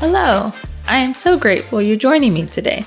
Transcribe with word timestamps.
Hello, 0.00 0.52
I 0.86 0.98
am 0.98 1.12
so 1.12 1.36
grateful 1.36 1.82
you're 1.82 1.96
joining 1.96 2.32
me 2.32 2.46
today. 2.46 2.84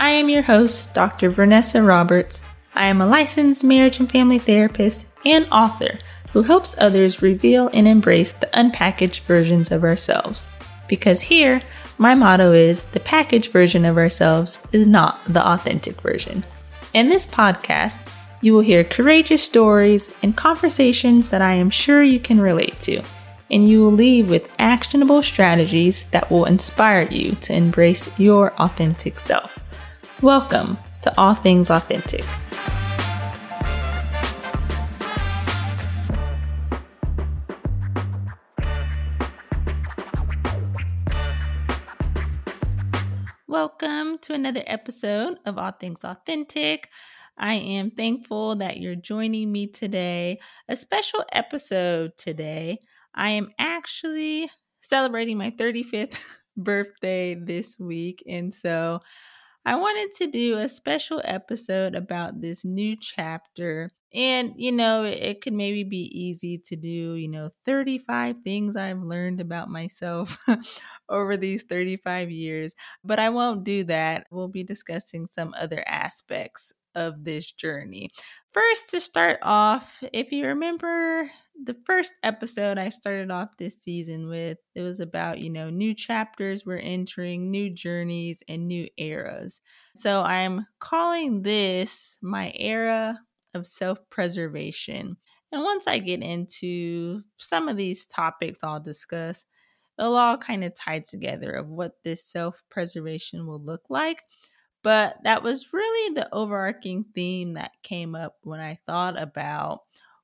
I 0.00 0.10
am 0.10 0.28
your 0.28 0.42
host, 0.42 0.92
Dr. 0.92 1.30
Vernessa 1.30 1.86
Roberts. 1.86 2.42
I 2.74 2.86
am 2.86 3.00
a 3.00 3.06
licensed 3.06 3.62
marriage 3.62 4.00
and 4.00 4.10
family 4.10 4.40
therapist 4.40 5.06
and 5.24 5.46
author 5.52 6.00
who 6.32 6.42
helps 6.42 6.76
others 6.78 7.22
reveal 7.22 7.68
and 7.72 7.86
embrace 7.86 8.32
the 8.32 8.48
unpackaged 8.48 9.20
versions 9.20 9.70
of 9.70 9.84
ourselves. 9.84 10.48
Because 10.88 11.20
here, 11.20 11.62
my 11.96 12.16
motto 12.16 12.52
is 12.52 12.82
the 12.82 12.98
packaged 12.98 13.52
version 13.52 13.84
of 13.84 13.96
ourselves 13.96 14.60
is 14.72 14.88
not 14.88 15.20
the 15.32 15.46
authentic 15.48 16.00
version. 16.00 16.44
In 16.92 17.08
this 17.08 17.24
podcast, 17.24 18.00
you 18.40 18.52
will 18.52 18.62
hear 18.62 18.82
courageous 18.82 19.44
stories 19.44 20.12
and 20.24 20.36
conversations 20.36 21.30
that 21.30 21.40
I 21.40 21.54
am 21.54 21.70
sure 21.70 22.02
you 22.02 22.18
can 22.18 22.40
relate 22.40 22.80
to, 22.80 23.04
and 23.50 23.68
you 23.68 23.80
will 23.80 23.92
leave 23.92 24.28
with 24.28 24.48
actionable 24.58 25.22
strategies 25.22 26.04
that 26.10 26.30
will 26.30 26.44
inspire 26.44 27.08
you 27.10 27.34
to 27.36 27.54
embrace 27.54 28.08
your 28.18 28.52
authentic 28.60 29.18
self. 29.20 29.64
Welcome 30.20 30.78
to 31.02 31.18
All 31.18 31.34
Things 31.34 31.70
Authentic. 31.70 32.24
Welcome 43.46 44.18
to 44.18 44.34
another 44.34 44.62
episode 44.66 45.38
of 45.46 45.56
All 45.56 45.72
Things 45.72 46.04
Authentic. 46.04 46.90
I 47.38 47.54
am 47.54 47.92
thankful 47.92 48.56
that 48.56 48.78
you're 48.78 48.94
joining 48.96 49.50
me 49.52 49.68
today. 49.68 50.40
A 50.68 50.76
special 50.76 51.24
episode 51.32 52.16
today. 52.16 52.80
I 53.18 53.30
am 53.30 53.50
actually 53.58 54.48
celebrating 54.80 55.36
my 55.36 55.50
35th 55.50 56.16
birthday 56.56 57.34
this 57.34 57.76
week. 57.78 58.22
And 58.26 58.54
so 58.54 59.00
I 59.64 59.74
wanted 59.74 60.12
to 60.18 60.28
do 60.28 60.56
a 60.56 60.68
special 60.68 61.20
episode 61.24 61.96
about 61.96 62.40
this 62.40 62.64
new 62.64 62.96
chapter. 62.96 63.90
And, 64.14 64.54
you 64.56 64.72
know, 64.72 65.02
it, 65.02 65.18
it, 65.18 65.40
could 65.42 65.52
maybe 65.52 65.84
be 65.84 66.10
easy 66.18 66.58
to 66.66 66.76
do, 66.76 67.14
you 67.16 67.28
know, 67.28 67.50
35 67.66 68.38
things 68.38 68.76
I've 68.76 69.02
learned 69.02 69.40
about 69.40 69.68
myself 69.68 70.38
over 71.10 71.36
these 71.36 71.64
35 71.64 72.30
years, 72.30 72.74
but 73.04 73.18
I 73.18 73.28
won't 73.28 73.64
do 73.64 73.84
that. 73.84 74.26
We'll 74.30 74.48
be 74.48 74.64
discussing 74.64 75.26
some 75.26 75.52
other 75.58 75.84
aspects 75.86 76.72
of 76.98 77.24
this 77.24 77.52
journey. 77.52 78.10
First, 78.52 78.90
to 78.90 79.00
start 79.00 79.38
off, 79.42 80.02
if 80.12 80.32
you 80.32 80.46
remember 80.46 81.30
the 81.64 81.76
first 81.86 82.14
episode 82.22 82.78
I 82.78 82.88
started 82.88 83.30
off 83.30 83.56
this 83.56 83.80
season 83.80 84.28
with, 84.28 84.58
it 84.74 84.82
was 84.82 85.00
about, 85.00 85.38
you 85.38 85.50
know, 85.50 85.70
new 85.70 85.94
chapters 85.94 86.66
we're 86.66 86.78
entering, 86.78 87.50
new 87.50 87.70
journeys, 87.70 88.42
and 88.48 88.66
new 88.66 88.88
eras. 88.96 89.60
So 89.96 90.22
I'm 90.22 90.66
calling 90.80 91.42
this 91.42 92.18
my 92.20 92.52
era 92.56 93.20
of 93.54 93.66
self 93.66 93.98
preservation. 94.10 95.16
And 95.52 95.62
once 95.62 95.86
I 95.86 95.98
get 95.98 96.22
into 96.22 97.22
some 97.36 97.68
of 97.68 97.76
these 97.76 98.06
topics 98.06 98.64
I'll 98.64 98.80
discuss, 98.80 99.46
it'll 99.98 100.16
all 100.16 100.38
kind 100.38 100.64
of 100.64 100.74
tie 100.74 101.00
together 101.00 101.52
of 101.52 101.68
what 101.68 101.92
this 102.04 102.24
self 102.24 102.62
preservation 102.70 103.46
will 103.46 103.62
look 103.62 103.82
like. 103.88 104.22
But 104.82 105.16
that 105.24 105.42
was 105.42 105.72
really 105.72 106.14
the 106.14 106.32
overarching 106.32 107.04
theme 107.14 107.54
that 107.54 107.72
came 107.82 108.14
up 108.14 108.36
when 108.42 108.60
I 108.60 108.78
thought 108.86 109.20
about 109.20 109.80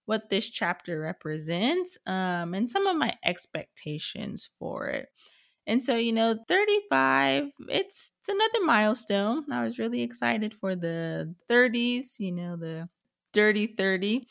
what 0.07 0.29
this 0.29 0.49
chapter 0.49 1.01
represents 1.01 1.99
um, 2.07 2.55
and 2.55 2.71
some 2.71 2.87
of 2.87 2.97
my 2.97 3.15
expectations 3.25 4.49
for 4.59 4.89
it. 4.89 5.09
And 5.67 5.83
so, 5.83 5.97
you 5.97 6.13
know, 6.13 6.39
35, 6.47 7.51
it's, 7.69 8.13
it's 8.21 8.29
another 8.29 8.65
milestone. 8.65 9.51
I 9.51 9.65
was 9.65 9.79
really 9.79 10.03
excited 10.03 10.53
for 10.55 10.77
the 10.77 11.35
30s, 11.49 12.21
you 12.21 12.33
know, 12.33 12.57
the 12.57 12.89
dirty 13.33 13.67
30. 13.69 14.27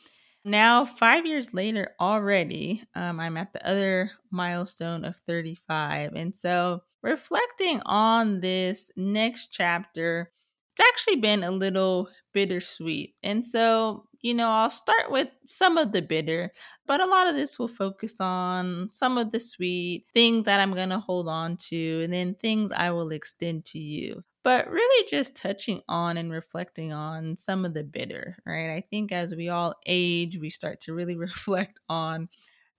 Now, 0.45 0.85
five 0.85 1.25
years 1.25 1.53
later 1.53 1.95
already, 2.00 2.83
um, 2.95 3.19
I'm 3.19 3.38
at 3.38 3.53
the 3.53 3.66
other 3.67 4.12
milestone 4.29 5.06
of 5.06 5.16
35. 5.28 6.13
And 6.13 6.35
so, 6.35 6.83
reflecting 7.03 7.81
on 7.86 8.40
this 8.40 8.90
next 8.96 9.50
chapter, 9.52 10.31
it's 10.72 10.88
actually 10.88 11.18
been 11.18 11.44
a 11.44 11.52
little 11.52 12.09
bittersweet. 12.34 13.16
And 13.22 13.46
so, 13.46 14.08
you 14.22 14.34
know, 14.34 14.50
I'll 14.50 14.69
start 14.69 15.12
with 15.12 15.28
some 15.46 15.78
of 15.78 15.92
the 15.92 16.02
bitter, 16.02 16.52
but 16.88 17.02
a 17.02 17.06
lot 17.06 17.28
of 17.28 17.36
this 17.36 17.59
will 17.59 17.68
focus 17.68 18.19
on 18.19 18.90
some 18.92 19.18
of 19.18 19.31
the 19.31 19.40
sweet 19.40 20.06
things 20.13 20.46
that 20.46 20.59
I'm 20.59 20.74
going 20.74 20.90
to 20.90 21.00
hold 21.00 21.28
on 21.28 21.58
to, 21.69 22.02
and 22.03 22.12
then 22.13 22.36
things 22.36 22.72
I 22.72 22.90
will 22.92 23.12
extend 23.12 23.66
to 23.66 23.80
you. 23.80 24.24
But 24.44 24.69
really 24.69 25.08
just 25.08 25.36
touching 25.36 25.81
on 25.88 26.18
and 26.18 26.31
reflecting 26.31 26.92
on 26.92 27.38
some 27.38 27.63
of 27.66 27.74
the 27.74 27.84
bitter, 27.84 28.38
right? 28.46 28.75
I 28.75 28.84
think 28.90 29.12
as 29.12 29.36
we 29.36 29.50
all 29.50 29.75
age, 29.86 30.38
we 30.38 30.50
start 30.50 30.80
to 30.81 30.94
really 30.94 31.16
reflect 31.18 31.80
on 31.88 32.30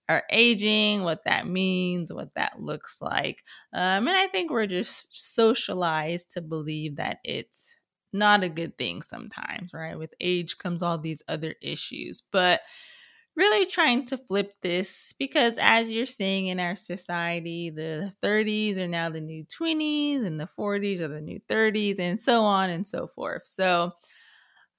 our 0.09 0.23
aging, 0.29 1.03
what 1.03 1.23
that 1.25 1.47
means, 1.47 2.13
what 2.13 2.33
that 2.35 2.59
looks 2.59 3.01
like. 3.01 3.43
Um, 3.73 4.07
and 4.07 4.17
I 4.17 4.27
think 4.27 4.51
we're 4.51 4.67
just 4.67 5.07
socialized 5.11 6.31
to 6.31 6.41
believe 6.41 6.97
that 6.97 7.19
it's 7.23 7.75
not 8.13 8.43
a 8.43 8.49
good 8.49 8.77
thing 8.77 9.01
sometimes, 9.01 9.71
right? 9.73 9.97
With 9.97 10.13
age 10.21 10.57
comes 10.57 10.83
all 10.83 10.97
these 10.97 11.23
other 11.27 11.55
issues. 11.61 12.21
But 12.31 12.61
really 13.35 13.65
trying 13.65 14.05
to 14.05 14.17
flip 14.17 14.53
this 14.61 15.13
because 15.19 15.57
as 15.59 15.91
you're 15.91 16.05
seeing 16.05 16.47
in 16.47 16.59
our 16.59 16.75
society, 16.75 17.69
the 17.69 18.13
30s 18.21 18.77
are 18.77 18.87
now 18.87 19.09
the 19.09 19.19
new 19.19 19.43
20s 19.45 20.21
and 20.23 20.39
the 20.39 20.47
40s 20.47 21.01
are 21.01 21.07
the 21.09 21.21
new 21.21 21.39
30s 21.47 21.99
and 21.99 22.19
so 22.19 22.43
on 22.43 22.69
and 22.69 22.87
so 22.87 23.07
forth. 23.07 23.43
So 23.45 23.91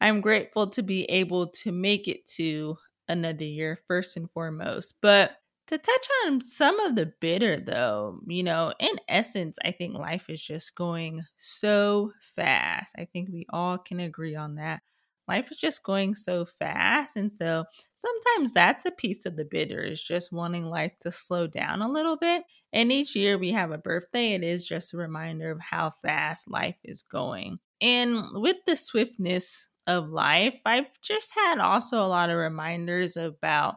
I'm 0.01 0.21
grateful 0.21 0.69
to 0.71 0.83
be 0.83 1.05
able 1.05 1.49
to 1.49 1.73
make 1.73 2.09
it 2.09 2.27
to 2.37 2.77
another 3.09 3.45
year, 3.45 3.79
first 3.87 4.17
and 4.17 4.31
foremost. 4.31 4.95
But 5.01 5.33
to 5.69 5.79
touch 5.79 6.09
on 6.27 6.41
some 6.41 6.79
of 6.81 6.95
the 6.95 7.13
bitter, 7.21 7.59
though, 7.61 8.21
you 8.27 8.43
know, 8.43 8.73
in 8.79 8.97
essence, 9.09 9.59
I 9.65 9.73
think 9.73 9.95
life 9.95 10.31
is 10.31 10.41
just 10.41 10.75
going 10.77 11.23
so 11.37 12.13
fast. 12.37 12.95
I 12.97 13.07
think 13.07 13.31
we 13.33 13.47
all 13.51 13.79
can 13.79 14.01
agree 14.01 14.37
on 14.37 14.57
that. 14.57 14.81
Life 15.29 15.51
is 15.51 15.59
just 15.59 15.83
going 15.83 16.15
so 16.15 16.45
fast. 16.45 17.17
And 17.17 17.33
so 17.33 17.65
sometimes 17.97 18.53
that's 18.53 18.87
a 18.87 18.93
piece 18.93 19.27
of 19.27 19.35
the 19.35 19.45
bitter 19.45 19.81
is 19.81 20.01
just 20.01 20.33
wanting 20.33 20.67
life 20.67 20.93
to 21.01 21.11
slow 21.11 21.49
down 21.49 21.83
a 21.83 21.91
little 21.91 22.17
bit. 22.17 22.45
And 22.73 22.93
each 22.93 23.17
year 23.17 23.37
we 23.37 23.51
have 23.51 23.73
a 23.73 23.79
birthday, 23.79 24.35
it 24.35 24.45
is 24.45 24.67
just 24.67 24.95
a 24.95 24.99
reminder 24.99 25.51
of 25.51 25.61
how 25.61 25.95
fast 26.03 26.49
life 26.49 26.79
is 26.85 27.03
going. 27.03 27.59
And 27.81 28.23
with 28.35 28.59
the 28.67 28.77
swiftness 28.77 29.69
of 29.87 30.09
life, 30.09 30.59
I've 30.65 31.01
just 31.03 31.33
had 31.35 31.59
also 31.59 31.99
a 31.99 32.09
lot 32.09 32.31
of 32.31 32.37
reminders 32.37 33.17
about 33.17 33.77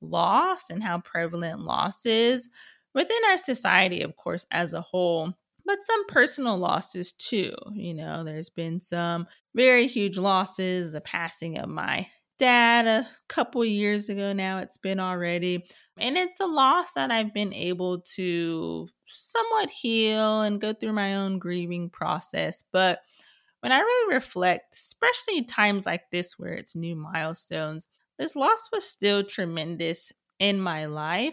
loss 0.00 0.70
and 0.70 0.82
how 0.82 1.00
prevalent 1.00 1.60
loss 1.60 2.06
is 2.06 2.48
within 2.94 3.18
our 3.28 3.36
society, 3.38 4.02
of 4.02 4.16
course, 4.16 4.46
as 4.50 4.72
a 4.72 4.80
whole, 4.80 5.32
but 5.64 5.78
some 5.86 6.06
personal 6.06 6.58
losses 6.58 7.12
too. 7.12 7.54
You 7.72 7.94
know, 7.94 8.24
there's 8.24 8.50
been 8.50 8.78
some 8.78 9.26
very 9.54 9.86
huge 9.86 10.18
losses, 10.18 10.92
the 10.92 11.00
passing 11.00 11.58
of 11.58 11.68
my 11.68 12.06
dad 12.38 12.86
a 12.86 13.08
couple 13.28 13.64
years 13.64 14.08
ago 14.08 14.32
now, 14.32 14.58
it's 14.58 14.78
been 14.78 15.00
already. 15.00 15.64
And 15.98 16.16
it's 16.16 16.40
a 16.40 16.46
loss 16.46 16.94
that 16.94 17.12
I've 17.12 17.32
been 17.32 17.52
able 17.52 18.00
to 18.16 18.88
somewhat 19.06 19.70
heal 19.70 20.42
and 20.42 20.60
go 20.60 20.72
through 20.72 20.92
my 20.92 21.14
own 21.14 21.38
grieving 21.38 21.90
process. 21.90 22.64
But 22.72 23.00
when 23.64 23.72
I 23.72 23.78
really 23.78 24.14
reflect, 24.14 24.74
especially 24.74 25.42
times 25.42 25.86
like 25.86 26.10
this 26.12 26.38
where 26.38 26.52
it's 26.52 26.76
new 26.76 26.94
milestones, 26.94 27.86
this 28.18 28.36
loss 28.36 28.68
was 28.70 28.86
still 28.86 29.24
tremendous 29.24 30.12
in 30.38 30.60
my 30.60 30.84
life. 30.84 31.32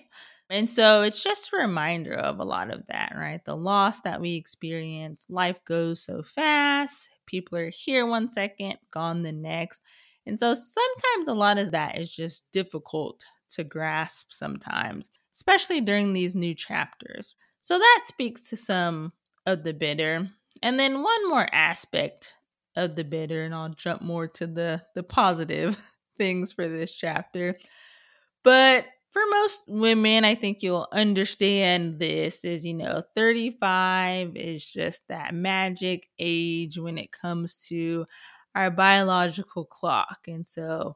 And 0.50 0.70
so 0.70 1.02
it's 1.02 1.22
just 1.22 1.52
a 1.52 1.58
reminder 1.58 2.14
of 2.14 2.40
a 2.40 2.46
lot 2.46 2.72
of 2.72 2.88
that, 2.88 3.12
right? 3.18 3.44
The 3.44 3.58
loss 3.58 4.00
that 4.04 4.22
we 4.22 4.36
experience, 4.36 5.26
life 5.28 5.58
goes 5.68 6.06
so 6.06 6.24
fast. 6.24 7.10
People 7.26 7.58
are 7.58 7.70
here 7.70 8.06
one 8.06 8.30
second, 8.30 8.76
gone 8.92 9.24
the 9.24 9.34
next. 9.34 9.82
And 10.26 10.40
so 10.40 10.54
sometimes 10.54 11.28
a 11.28 11.34
lot 11.34 11.58
of 11.58 11.72
that 11.72 12.00
is 12.00 12.10
just 12.10 12.46
difficult 12.54 13.26
to 13.56 13.66
grasp 13.66 14.28
sometimes, 14.30 15.10
especially 15.34 15.82
during 15.82 16.14
these 16.14 16.34
new 16.34 16.56
chapters. 16.56 17.36
So 17.60 17.78
that 17.78 18.04
speaks 18.06 18.48
to 18.52 18.56
some 18.56 19.12
of 19.46 19.64
the 19.64 19.74
bitter. 19.74 20.30
And 20.62 20.80
then 20.80 21.04
one 21.04 21.30
more 21.30 21.48
aspect 21.54 22.36
of 22.76 22.96
the 22.96 23.04
bitter, 23.04 23.44
and 23.44 23.54
I'll 23.54 23.70
jump 23.70 24.02
more 24.02 24.28
to 24.30 24.48
the 24.48 24.84
the 24.96 25.04
positive 25.04 25.94
things 26.18 26.54
for 26.54 26.68
this 26.68 26.92
chapter. 26.94 27.56
But 28.44 28.86
for 29.12 29.22
most 29.30 29.64
women, 29.68 30.24
I 30.24 30.36
think 30.36 30.64
you'll 30.64 30.88
understand 30.92 32.00
this 32.00 32.46
is, 32.46 32.66
you 32.66 32.74
know, 32.74 33.04
35 33.16 34.36
is 34.36 34.66
just 34.66 35.02
that 35.10 35.34
magic 35.34 36.08
age 36.18 36.78
when 36.80 36.98
it 36.98 37.12
comes 37.12 37.58
to 37.68 38.06
our 38.56 38.72
biological 38.72 39.66
clock. 39.66 40.20
And 40.28 40.48
so 40.48 40.96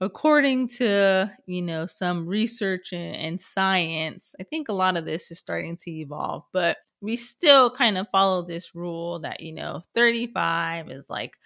according 0.00 0.68
to, 0.68 1.30
you 1.46 1.62
know, 1.62 1.86
some 1.86 2.26
research 2.26 2.92
and, 2.92 3.16
and 3.16 3.40
science, 3.40 4.34
I 4.38 4.44
think 4.44 4.68
a 4.68 4.74
lot 4.74 4.96
of 4.96 5.04
this 5.06 5.30
is 5.30 5.38
starting 5.38 5.76
to 5.78 5.90
evolve, 5.90 6.44
but 6.52 6.78
we 7.04 7.16
still 7.16 7.70
kind 7.70 7.98
of 7.98 8.08
follow 8.10 8.42
this 8.42 8.74
rule 8.74 9.20
that, 9.20 9.40
you 9.40 9.52
know, 9.52 9.82
35 9.94 10.90
is 10.90 11.10
like, 11.10 11.36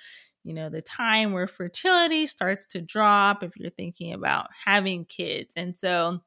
you 0.44 0.54
know, 0.54 0.70
the 0.70 0.82
time 0.82 1.32
where 1.32 1.46
fertility 1.48 2.26
starts 2.26 2.64
to 2.66 2.80
drop 2.80 3.42
if 3.42 3.56
you're 3.56 3.70
thinking 3.70 4.12
about 4.12 4.48
having 4.64 5.04
kids. 5.06 5.54
And 5.56 5.74
so 5.76 6.20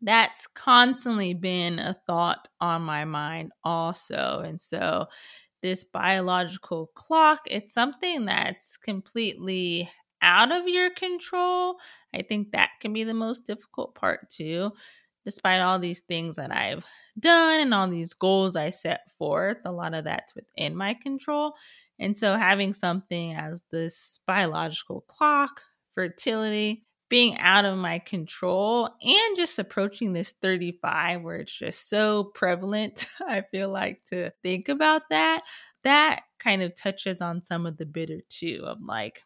that's 0.00 0.46
constantly 0.48 1.34
been 1.34 1.78
a 1.78 1.94
thought 2.06 2.48
on 2.60 2.82
my 2.82 3.04
mind 3.04 3.52
also. 3.64 4.42
And 4.44 4.60
so 4.60 5.06
this 5.62 5.84
biological 5.84 6.90
clock, 6.94 7.40
it's 7.46 7.74
something 7.74 8.26
that's 8.26 8.76
completely 8.76 9.90
out 10.22 10.52
of 10.52 10.68
your 10.68 10.90
control. 10.90 11.76
I 12.14 12.22
think 12.22 12.52
that 12.52 12.70
can 12.80 12.92
be 12.92 13.04
the 13.04 13.14
most 13.14 13.46
difficult 13.46 13.94
part 13.94 14.30
too. 14.30 14.72
Despite 15.24 15.60
all 15.60 15.78
these 15.78 16.00
things 16.00 16.36
that 16.36 16.50
I've 16.50 16.84
done 17.18 17.60
and 17.60 17.74
all 17.74 17.88
these 17.88 18.14
goals 18.14 18.56
I 18.56 18.70
set 18.70 19.10
forth, 19.10 19.58
a 19.64 19.72
lot 19.72 19.94
of 19.94 20.04
that's 20.04 20.34
within 20.34 20.76
my 20.76 20.94
control. 20.94 21.54
And 21.98 22.18
so 22.18 22.36
having 22.36 22.72
something 22.72 23.34
as 23.34 23.62
this 23.70 24.18
biological 24.26 25.02
clock, 25.02 25.62
fertility, 25.90 26.84
being 27.08 27.36
out 27.38 27.66
of 27.66 27.76
my 27.76 27.98
control 27.98 28.86
and 29.02 29.36
just 29.36 29.58
approaching 29.58 30.14
this 30.14 30.32
35 30.40 31.20
where 31.22 31.36
it's 31.36 31.52
just 31.52 31.90
so 31.90 32.24
prevalent 32.34 33.06
i 33.28 33.42
feel 33.50 33.68
like 33.68 34.00
to 34.06 34.30
think 34.42 34.70
about 34.70 35.02
that 35.10 35.42
that 35.84 36.20
kind 36.38 36.62
of 36.62 36.74
touches 36.74 37.20
on 37.20 37.44
some 37.44 37.66
of 37.66 37.76
the 37.76 37.84
bitter 37.84 38.20
too 38.30 38.62
of 38.64 38.78
like 38.80 39.20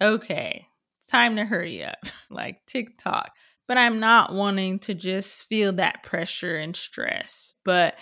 okay 0.00 0.66
it's 0.98 1.08
time 1.08 1.36
to 1.36 1.44
hurry 1.44 1.84
up 1.84 1.98
like 2.30 2.64
tick-tock 2.66 3.30
but 3.66 3.78
i'm 3.78 4.00
not 4.00 4.32
wanting 4.34 4.78
to 4.78 4.94
just 4.94 5.48
feel 5.48 5.72
that 5.72 6.02
pressure 6.02 6.56
and 6.56 6.76
stress 6.76 7.52
but 7.64 7.94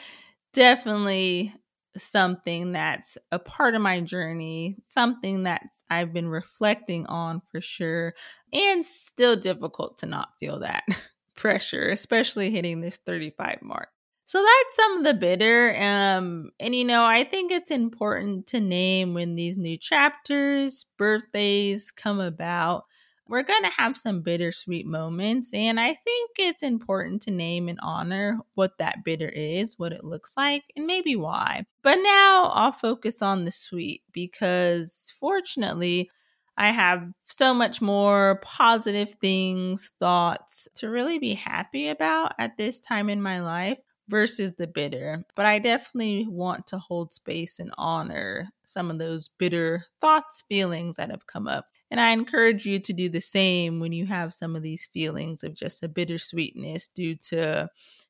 definitely 0.52 1.54
something 1.96 2.72
that's 2.72 3.16
a 3.30 3.38
part 3.38 3.74
of 3.74 3.82
my 3.82 4.00
journey, 4.00 4.76
something 4.84 5.44
that 5.44 5.62
I've 5.90 6.12
been 6.12 6.28
reflecting 6.28 7.06
on 7.06 7.40
for 7.40 7.60
sure, 7.60 8.14
and 8.52 8.84
still 8.84 9.36
difficult 9.36 9.98
to 9.98 10.06
not 10.06 10.30
feel 10.40 10.60
that 10.60 10.84
pressure, 11.36 11.88
especially 11.90 12.50
hitting 12.50 12.80
this 12.80 12.98
35 12.98 13.58
mark. 13.62 13.88
So 14.26 14.42
that's 14.42 14.76
some 14.76 14.98
of 14.98 15.04
the 15.04 15.14
bitter. 15.14 15.76
Um, 15.78 16.50
and 16.58 16.74
you 16.74 16.84
know, 16.84 17.04
I 17.04 17.24
think 17.24 17.52
it's 17.52 17.70
important 17.70 18.46
to 18.48 18.60
name 18.60 19.14
when 19.14 19.36
these 19.36 19.58
new 19.58 19.76
chapters, 19.76 20.86
birthdays 20.98 21.90
come 21.90 22.20
about 22.20 22.84
we're 23.28 23.42
going 23.42 23.62
to 23.62 23.70
have 23.70 23.96
some 23.96 24.20
bittersweet 24.20 24.86
moments. 24.86 25.54
And 25.54 25.80
I 25.80 25.94
think 25.94 26.30
it's 26.38 26.62
important 26.62 27.22
to 27.22 27.30
name 27.30 27.68
and 27.68 27.78
honor 27.82 28.38
what 28.54 28.78
that 28.78 29.04
bitter 29.04 29.28
is, 29.28 29.78
what 29.78 29.92
it 29.92 30.04
looks 30.04 30.34
like, 30.36 30.62
and 30.76 30.86
maybe 30.86 31.16
why. 31.16 31.64
But 31.82 31.96
now 31.96 32.50
I'll 32.54 32.72
focus 32.72 33.22
on 33.22 33.44
the 33.44 33.50
sweet 33.50 34.02
because 34.12 35.12
fortunately, 35.18 36.10
I 36.56 36.70
have 36.70 37.10
so 37.24 37.52
much 37.52 37.82
more 37.82 38.40
positive 38.44 39.14
things, 39.20 39.90
thoughts 39.98 40.68
to 40.76 40.88
really 40.88 41.18
be 41.18 41.34
happy 41.34 41.88
about 41.88 42.32
at 42.38 42.56
this 42.56 42.78
time 42.78 43.08
in 43.08 43.20
my 43.20 43.40
life 43.40 43.78
versus 44.08 44.52
the 44.54 44.66
bitter. 44.66 45.24
But 45.34 45.46
I 45.46 45.58
definitely 45.58 46.26
want 46.28 46.66
to 46.68 46.78
hold 46.78 47.12
space 47.12 47.58
and 47.58 47.72
honor 47.76 48.50
some 48.64 48.90
of 48.90 48.98
those 48.98 49.30
bitter 49.38 49.86
thoughts, 50.00 50.44
feelings 50.48 50.96
that 50.96 51.10
have 51.10 51.26
come 51.26 51.48
up. 51.48 51.66
And 51.94 52.00
I 52.00 52.10
encourage 52.10 52.66
you 52.66 52.80
to 52.80 52.92
do 52.92 53.08
the 53.08 53.20
same 53.20 53.78
when 53.78 53.92
you 53.92 54.06
have 54.06 54.34
some 54.34 54.56
of 54.56 54.64
these 54.64 54.84
feelings 54.84 55.44
of 55.44 55.54
just 55.54 55.84
a 55.84 55.88
bittersweetness 55.88 56.88
due 56.92 57.14
to 57.28 57.68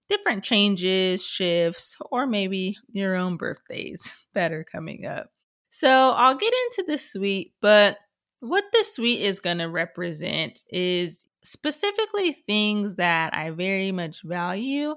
different 0.09 0.43
changes, 0.43 1.23
shifts, 1.23 1.99
or 2.11 2.27
maybe 2.27 2.79
your 2.89 3.15
own 3.15 3.37
birthdays 3.37 4.11
that 4.33 4.53
are 4.53 4.65
coming 4.65 5.05
up. 5.05 5.29
So 5.69 6.13
I'll 6.13 6.35
get 6.35 6.55
into 6.65 6.91
the 6.91 6.97
sweet, 6.97 7.53
but 7.61 7.99
what 8.41 8.65
the 8.73 8.85
sweet 8.85 9.21
is 9.21 9.39
going 9.39 9.59
to 9.59 9.69
represent 9.69 10.65
is 10.71 11.27
specifically 11.43 12.33
things 12.33 12.95
that 12.95 13.35
I 13.35 13.51
very 13.51 13.93
much 13.93 14.23
value 14.23 14.95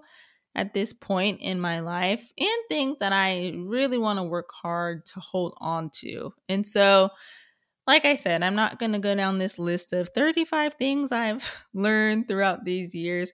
at 0.56 0.74
this 0.74 0.94
point 0.94 1.42
in 1.42 1.60
my 1.60 1.82
life 1.82 2.32
and 2.40 2.64
things 2.70 3.00
that 3.00 3.12
I 3.12 3.52
really 3.54 3.98
want 3.98 4.20
to 4.20 4.24
work 4.24 4.48
hard 4.54 5.06
to 5.08 5.20
hold 5.20 5.56
on 5.58 5.90
to. 5.96 6.32
And 6.48 6.66
so 6.66 7.10
like 7.88 8.06
I 8.06 8.16
said, 8.16 8.44
I'm 8.44 8.56
not 8.56 8.80
going 8.80 8.92
to 8.92 9.00
go 9.00 9.16
down 9.16 9.38
this 9.40 9.58
list 9.58 9.94
of 9.94 10.10
35 10.10 10.74
things 10.76 11.12
I've 11.12 11.50
learned 11.74 12.28
throughout 12.28 12.66
these 12.66 12.94
years. 12.94 13.32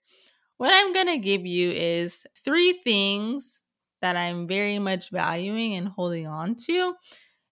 What 0.56 0.72
I'm 0.72 0.92
going 0.92 1.08
to 1.08 1.18
give 1.18 1.44
you 1.44 1.70
is 1.70 2.24
three 2.44 2.80
things 2.84 3.62
that 4.00 4.16
I'm 4.16 4.46
very 4.46 4.78
much 4.78 5.10
valuing 5.10 5.74
and 5.74 5.88
holding 5.88 6.28
on 6.28 6.54
to. 6.66 6.94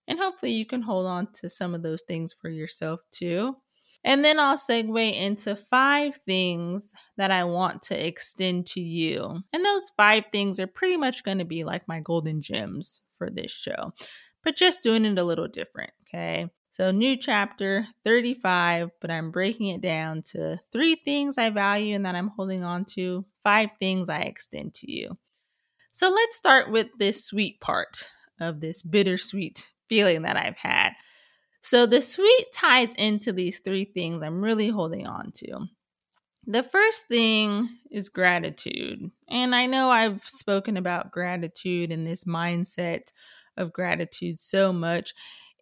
And 0.07 0.19
hopefully, 0.19 0.53
you 0.53 0.65
can 0.65 0.81
hold 0.81 1.05
on 1.05 1.27
to 1.33 1.49
some 1.49 1.75
of 1.75 1.83
those 1.83 2.01
things 2.07 2.33
for 2.33 2.49
yourself 2.49 3.01
too. 3.11 3.57
And 4.05 4.23
then 4.23 4.37
I'll 4.37 4.57
segue 4.57 5.13
into 5.15 5.55
five 5.55 6.19
things 6.25 6.93
that 7.15 7.31
I 7.31 7.45
want 7.45 7.81
to 7.83 8.07
extend 8.07 8.67
to 8.67 8.81
you. 8.81 9.39
And 9.53 9.63
those 9.63 9.91
five 9.95 10.25
things 10.31 10.59
are 10.59 10.67
pretty 10.67 10.97
much 10.97 11.23
going 11.23 11.39
to 11.39 11.45
be 11.45 11.63
like 11.63 11.87
my 11.87 12.01
golden 12.01 12.41
gems 12.41 13.01
for 13.11 13.29
this 13.29 13.51
show, 13.51 13.93
but 14.43 14.57
just 14.57 14.83
doing 14.83 15.05
it 15.05 15.17
a 15.17 15.23
little 15.23 15.47
different. 15.47 15.91
Okay. 16.07 16.49
So, 16.73 16.89
new 16.89 17.15
chapter 17.15 17.85
35, 18.03 18.89
but 18.99 19.11
I'm 19.11 19.29
breaking 19.29 19.67
it 19.67 19.81
down 19.81 20.23
to 20.31 20.59
three 20.71 20.95
things 20.95 21.37
I 21.37 21.51
value 21.51 21.93
and 21.93 22.03
that 22.07 22.15
I'm 22.15 22.29
holding 22.29 22.63
on 22.63 22.83
to, 22.95 23.25
five 23.43 23.69
things 23.77 24.09
I 24.09 24.21
extend 24.21 24.73
to 24.75 24.91
you. 24.91 25.19
So, 25.91 26.09
let's 26.09 26.35
start 26.35 26.71
with 26.71 26.87
this 26.97 27.23
sweet 27.23 27.61
part 27.61 28.09
of 28.39 28.59
this 28.59 28.81
bittersweet 28.81 29.69
feeling 29.87 30.23
that 30.23 30.35
I've 30.35 30.57
had. 30.57 30.93
So, 31.61 31.85
the 31.85 32.01
sweet 32.01 32.47
ties 32.51 32.95
into 32.95 33.31
these 33.31 33.59
three 33.59 33.85
things 33.85 34.23
I'm 34.23 34.41
really 34.43 34.69
holding 34.69 35.05
on 35.05 35.31
to. 35.43 35.67
The 36.47 36.63
first 36.63 37.05
thing 37.07 37.69
is 37.91 38.09
gratitude. 38.09 39.11
And 39.29 39.53
I 39.53 39.67
know 39.67 39.91
I've 39.91 40.23
spoken 40.23 40.77
about 40.77 41.11
gratitude 41.11 41.91
and 41.91 42.07
this 42.07 42.23
mindset 42.23 43.11
of 43.57 43.71
gratitude 43.71 44.39
so 44.39 44.73
much. 44.73 45.13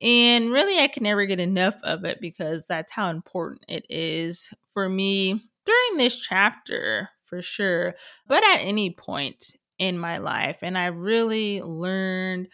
And 0.02 0.52
really, 0.52 0.80
I 0.80 0.88
can 0.88 1.04
never 1.04 1.26
get 1.26 1.40
enough 1.40 1.76
of 1.84 2.06
it 2.06 2.20
because 2.20 2.66
that's 2.66 2.92
how 2.92 3.10
important 3.10 3.66
it 3.68 3.86
is 3.90 4.52
for 4.68 4.90
me 4.90 5.42
during 5.66 5.98
this 5.98 6.18
chapter, 6.18 7.10
for 7.24 7.42
sure, 7.42 7.96
but 8.28 8.44
at 8.44 8.58
any 8.62 8.92
point 8.92 9.56
in 9.78 9.98
my 9.98 10.18
life. 10.18 10.58
And 10.62 10.78
I've 10.78 10.98
really 10.98 11.62
learned 11.62 12.48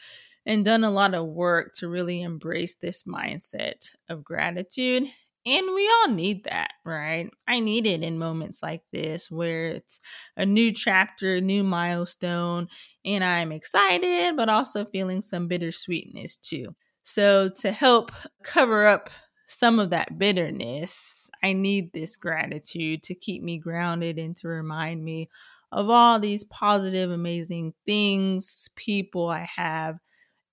and 0.45 0.63
done 0.63 0.83
a 0.83 0.91
lot 0.91 1.13
of 1.13 1.25
work 1.27 1.73
to 1.73 1.87
really 1.89 2.21
embrace 2.21 2.75
this 2.75 3.03
mindset 3.03 3.89
of 4.09 4.23
gratitude. 4.23 5.03
And 5.45 5.75
we 5.75 5.89
all 5.89 6.09
need 6.09 6.43
that, 6.43 6.71
right? 6.85 7.29
I 7.47 7.61
need 7.61 7.85
it 7.85 8.03
in 8.03 8.17
moments 8.17 8.61
like 8.61 8.81
this 8.91 9.31
where 9.31 9.69
it's 9.69 9.99
a 10.35 10.45
new 10.45 10.73
chapter, 10.73 11.39
new 11.39 11.63
milestone, 11.63 12.67
and 13.05 13.23
I'm 13.23 13.53
excited, 13.53 14.35
but 14.35 14.49
also 14.49 14.83
feeling 14.83 15.21
some 15.21 15.47
bittersweetness 15.47 16.35
too. 16.41 16.75
So, 17.07 17.47
to 17.61 17.71
help 17.71 18.11
cover 18.43 18.85
up 18.85 19.09
some 19.47 19.79
of 19.79 19.91
that 19.91 20.19
bitterness, 20.19 21.31
I 21.41 21.53
need 21.53 21.93
this 21.93 22.17
gratitude 22.17 23.01
to 23.03 23.15
keep 23.15 23.41
me 23.41 23.59
grounded 23.59 24.19
and 24.19 24.35
to 24.35 24.49
remind 24.49 25.05
me 25.05 25.29
of 25.71 25.89
all 25.89 26.19
these 26.19 26.43
positive, 26.43 27.09
amazing 27.09 27.73
things, 27.85 28.69
people 28.75 29.29
I 29.29 29.47
have 29.55 29.99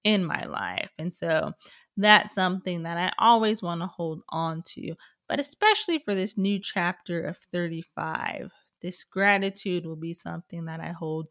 in 0.05 0.25
my 0.25 0.45
life. 0.45 0.91
And 0.99 1.13
so, 1.13 1.53
that's 1.97 2.37
something 2.37 2.85
that 2.85 2.99
I 2.99 3.13
always 3.19 3.61
want 3.61 3.81
to 3.81 3.89
hold 3.89 4.23
on 4.29 4.63
to, 4.75 4.95
but 5.29 5.41
especially 5.41 5.99
for 5.99 6.15
this 6.15 6.39
new 6.39 6.61
chapter 6.61 7.23
of 7.25 7.37
35. 7.53 8.53
This 8.81 9.03
gratitude 9.03 9.87
will 9.87 9.97
be 9.97 10.13
something 10.13 10.67
that 10.67 10.79
I 10.79 10.93
hold 10.93 11.27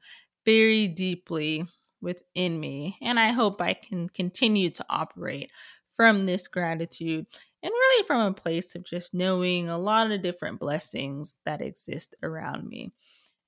very 0.46 0.89
deeply 0.89 1.65
within 2.04 2.60
me. 2.60 2.98
And 3.02 3.20
I 3.20 3.32
hope 3.32 3.62
I 3.62 3.74
can 3.74 4.10
continue 4.10 4.70
to 4.72 4.86
operate 4.90 5.52
from 5.90 6.26
this 6.26 6.48
gratitude 6.48 7.26
and 7.64 7.72
really 7.72 8.06
from 8.06 8.22
a 8.22 8.34
place 8.34 8.76
of 8.76 8.84
just 8.84 9.14
knowing 9.14 9.70
a 9.70 9.78
lot 9.78 10.12
of 10.12 10.22
different 10.22 10.60
blessings 10.60 11.36
that 11.46 11.62
exist 11.62 12.16
around 12.22 12.68
me. 12.68 12.92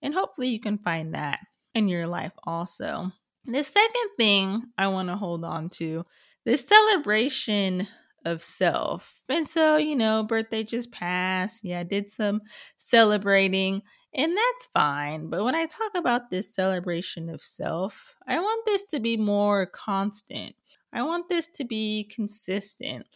And 0.02 0.14
hopefully 0.14 0.48
you 0.48 0.60
can 0.60 0.78
find 0.78 1.14
that 1.14 1.40
in 1.74 1.88
your 1.88 2.08
life 2.08 2.32
also. 2.46 3.12
The 3.46 3.64
second 3.64 4.10
thing 4.18 4.64
I 4.78 4.88
want 4.88 5.10
to 5.10 5.16
hold 5.18 5.44
on 5.44 5.70
to 5.72 6.06
this 6.46 6.66
celebration 6.66 7.88
of 8.24 8.44
self. 8.44 9.14
And 9.30 9.48
so, 9.48 9.78
you 9.78 9.96
know, 9.96 10.24
birthday 10.24 10.64
just 10.64 10.92
passed. 10.92 11.64
Yeah, 11.64 11.82
I 11.82 11.84
did 11.84 12.10
some 12.10 12.42
celebrating. 12.78 13.84
And 14.15 14.31
that's 14.31 14.67
fine. 14.74 15.29
But 15.29 15.43
when 15.43 15.55
I 15.55 15.65
talk 15.65 15.91
about 15.93 16.29
this 16.29 16.55
celebration 16.55 17.29
of 17.29 17.43
self, 17.43 18.15
I 18.25 18.39
want 18.39 18.65
this 18.65 18.89
to 18.91 19.00
be 19.01 19.17
more 19.17 19.65
constant. 19.65 20.55
I 20.93 21.03
want 21.03 21.27
this 21.27 21.50
to 21.55 21.65
be 21.65 22.10
consistent. 22.10 23.07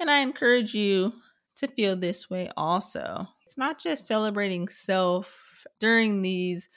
And 0.00 0.10
I 0.10 0.20
encourage 0.20 0.74
you 0.74 1.12
to 1.56 1.68
feel 1.68 1.94
this 1.94 2.30
way 2.30 2.50
also. 2.56 3.28
It's 3.44 3.58
not 3.58 3.78
just 3.78 4.06
celebrating 4.06 4.68
self 4.68 5.66
during 5.78 6.22
these 6.22 6.70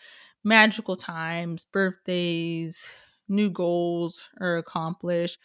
magical 0.43 0.97
times, 0.97 1.65
birthdays, 1.71 2.89
new 3.29 3.49
goals 3.49 4.29
are 4.41 4.57
accomplished, 4.57 5.39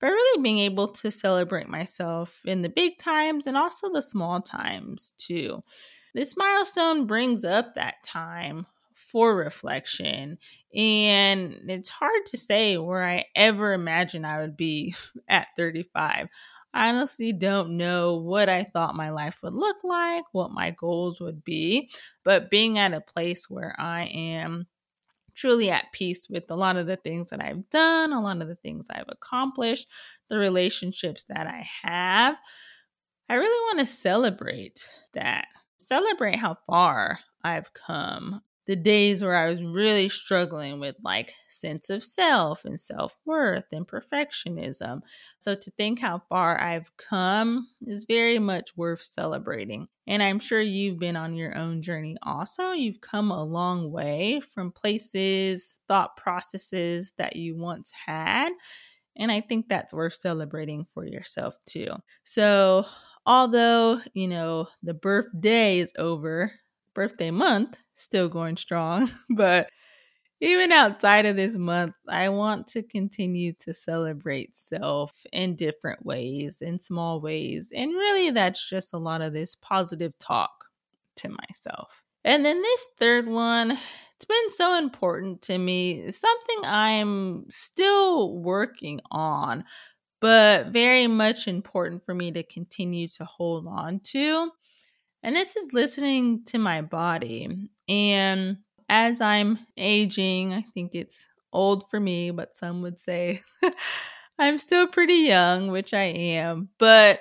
but 0.00 0.06
really 0.06 0.42
being 0.42 0.58
able 0.60 0.88
to 0.88 1.10
celebrate 1.10 1.68
myself 1.68 2.40
in 2.46 2.62
the 2.62 2.70
big 2.70 2.96
times 2.98 3.46
and 3.46 3.58
also 3.58 3.92
the 3.92 4.00
small 4.00 4.40
times 4.40 5.12
too. 5.18 5.62
This 6.14 6.36
milestone 6.36 7.06
brings 7.06 7.44
up 7.44 7.74
that 7.74 8.02
time 8.02 8.66
for 8.94 9.34
reflection. 9.36 10.38
And 10.74 11.60
it's 11.68 11.90
hard 11.90 12.26
to 12.26 12.36
say 12.36 12.76
where 12.76 13.04
I 13.04 13.26
ever 13.34 13.72
imagined 13.72 14.26
I 14.26 14.40
would 14.40 14.56
be 14.56 14.94
at 15.28 15.48
35. 15.56 16.28
I 16.74 16.88
honestly 16.90 17.32
don't 17.32 17.76
know 17.76 18.16
what 18.16 18.48
I 18.48 18.64
thought 18.64 18.94
my 18.94 19.10
life 19.10 19.38
would 19.42 19.54
look 19.54 19.78
like, 19.84 20.24
what 20.32 20.50
my 20.50 20.70
goals 20.72 21.20
would 21.20 21.42
be, 21.42 21.90
but 22.24 22.50
being 22.50 22.78
at 22.78 22.92
a 22.92 23.00
place 23.00 23.48
where 23.48 23.74
I 23.78 24.04
am 24.04 24.66
truly 25.34 25.70
at 25.70 25.92
peace 25.92 26.28
with 26.28 26.44
a 26.50 26.56
lot 26.56 26.76
of 26.76 26.86
the 26.86 26.96
things 26.96 27.30
that 27.30 27.42
I've 27.42 27.68
done, 27.70 28.12
a 28.12 28.20
lot 28.20 28.42
of 28.42 28.48
the 28.48 28.56
things 28.56 28.88
I've 28.90 29.08
accomplished, 29.08 29.86
the 30.28 30.36
relationships 30.36 31.24
that 31.28 31.46
I 31.46 31.66
have. 31.82 32.36
I 33.28 33.34
really 33.34 33.76
want 33.76 33.86
to 33.86 33.94
celebrate 33.94 34.90
that. 35.14 35.46
Celebrate 35.78 36.36
how 36.36 36.56
far 36.66 37.20
I've 37.44 37.72
come 37.72 38.42
the 38.68 38.76
days 38.76 39.22
where 39.22 39.34
I 39.34 39.48
was 39.48 39.64
really 39.64 40.10
struggling 40.10 40.78
with 40.78 40.94
like 41.02 41.32
sense 41.48 41.88
of 41.88 42.04
self 42.04 42.66
and 42.66 42.78
self-worth 42.78 43.64
and 43.72 43.88
perfectionism. 43.88 45.00
So 45.38 45.54
to 45.54 45.70
think 45.70 45.98
how 45.98 46.22
far 46.28 46.60
I've 46.60 46.94
come 46.98 47.66
is 47.86 48.04
very 48.04 48.38
much 48.38 48.76
worth 48.76 49.02
celebrating. 49.02 49.88
And 50.06 50.22
I'm 50.22 50.38
sure 50.38 50.60
you've 50.60 50.98
been 50.98 51.16
on 51.16 51.34
your 51.34 51.56
own 51.56 51.80
journey 51.80 52.18
also. 52.22 52.72
You've 52.72 53.00
come 53.00 53.30
a 53.30 53.42
long 53.42 53.90
way 53.90 54.42
from 54.52 54.70
places, 54.70 55.80
thought 55.88 56.18
processes 56.18 57.14
that 57.16 57.36
you 57.36 57.56
once 57.56 57.90
had. 58.06 58.50
And 59.16 59.32
I 59.32 59.40
think 59.40 59.68
that's 59.68 59.94
worth 59.94 60.14
celebrating 60.14 60.84
for 60.84 61.06
yourself 61.06 61.56
too. 61.64 61.88
So, 62.24 62.84
although, 63.28 64.00
you 64.14 64.28
know, 64.28 64.68
the 64.82 64.94
birthday 64.94 65.80
is 65.80 65.92
over, 65.98 66.52
birthday 66.94 67.30
month 67.32 67.78
still 67.94 68.28
going 68.30 68.58
strong. 68.58 69.10
But 69.36 69.70
even 70.40 70.70
outside 70.72 71.26
of 71.26 71.36
this 71.36 71.56
month, 71.56 71.94
I 72.08 72.28
want 72.28 72.68
to 72.68 72.82
continue 72.82 73.52
to 73.60 73.74
celebrate 73.74 74.56
self 74.56 75.12
in 75.32 75.56
different 75.56 76.06
ways, 76.06 76.62
in 76.62 76.78
small 76.78 77.20
ways. 77.20 77.72
And 77.74 77.90
really, 77.92 78.30
that's 78.30 78.68
just 78.68 78.94
a 78.94 78.98
lot 78.98 79.20
of 79.22 79.32
this 79.32 79.56
positive 79.56 80.16
talk 80.18 80.66
to 81.16 81.28
myself. 81.28 82.02
And 82.24 82.44
then 82.44 82.62
this 82.62 82.86
third 82.98 83.26
one, 83.26 83.72
it's 83.72 84.24
been 84.24 84.50
so 84.50 84.78
important 84.78 85.42
to 85.42 85.58
me, 85.58 86.10
something 86.10 86.58
I'm 86.64 87.46
still 87.50 88.36
working 88.38 89.00
on, 89.10 89.64
but 90.20 90.68
very 90.68 91.06
much 91.06 91.48
important 91.48 92.04
for 92.04 92.14
me 92.14 92.32
to 92.32 92.42
continue 92.42 93.08
to 93.08 93.24
hold 93.24 93.66
on 93.66 94.00
to. 94.00 94.50
And 95.22 95.34
this 95.34 95.56
is 95.56 95.72
listening 95.72 96.44
to 96.46 96.58
my 96.58 96.82
body. 96.82 97.70
And 97.88 98.58
as 98.88 99.20
I'm 99.20 99.58
aging, 99.76 100.52
I 100.52 100.64
think 100.74 100.94
it's 100.94 101.26
old 101.52 101.88
for 101.90 101.98
me, 102.00 102.30
but 102.30 102.56
some 102.56 102.82
would 102.82 102.98
say 103.00 103.40
I'm 104.38 104.58
still 104.58 104.86
pretty 104.86 105.14
young, 105.26 105.68
which 105.70 105.92
I 105.92 106.04
am. 106.04 106.68
But 106.78 107.20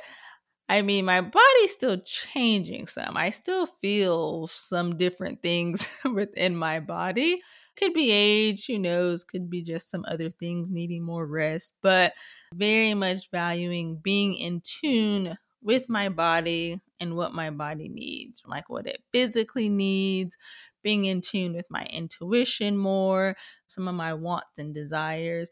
I 0.70 0.82
mean, 0.82 1.06
my 1.06 1.22
body's 1.22 1.72
still 1.72 2.00
changing 2.02 2.88
some. 2.88 3.16
I 3.16 3.30
still 3.30 3.66
feel 3.66 4.48
some 4.48 4.98
different 4.98 5.42
things 5.42 5.88
within 6.14 6.56
my 6.56 6.80
body. 6.80 7.42
Could 7.78 7.94
be 7.94 8.12
age, 8.12 8.66
who 8.66 8.80
knows, 8.80 9.24
could 9.24 9.50
be 9.50 9.62
just 9.62 9.90
some 9.90 10.04
other 10.08 10.30
things 10.30 10.72
needing 10.72 11.04
more 11.04 11.26
rest, 11.26 11.74
but 11.82 12.14
very 12.54 12.94
much 12.94 13.30
valuing 13.32 13.98
being 13.98 14.36
in 14.36 14.62
tune 14.62 15.38
with 15.62 15.88
my 15.90 16.10
body 16.10 16.82
and 17.00 17.16
what 17.16 17.34
my 17.34 17.50
body 17.50 17.88
needs, 17.90 18.42
like 18.46 18.70
what 18.70 18.88
it 18.88 19.04
physically 19.12 19.70
needs, 19.70 20.38
being 20.82 21.06
in 21.06 21.22
tune 21.22 21.54
with 21.54 21.66
my 21.70 21.86
intuition 21.86 22.78
more, 22.78 23.36
some 23.68 23.88
of 23.88 23.96
my 23.96 24.14
wants 24.14 24.58
and 24.58 24.74
desires. 24.74 25.50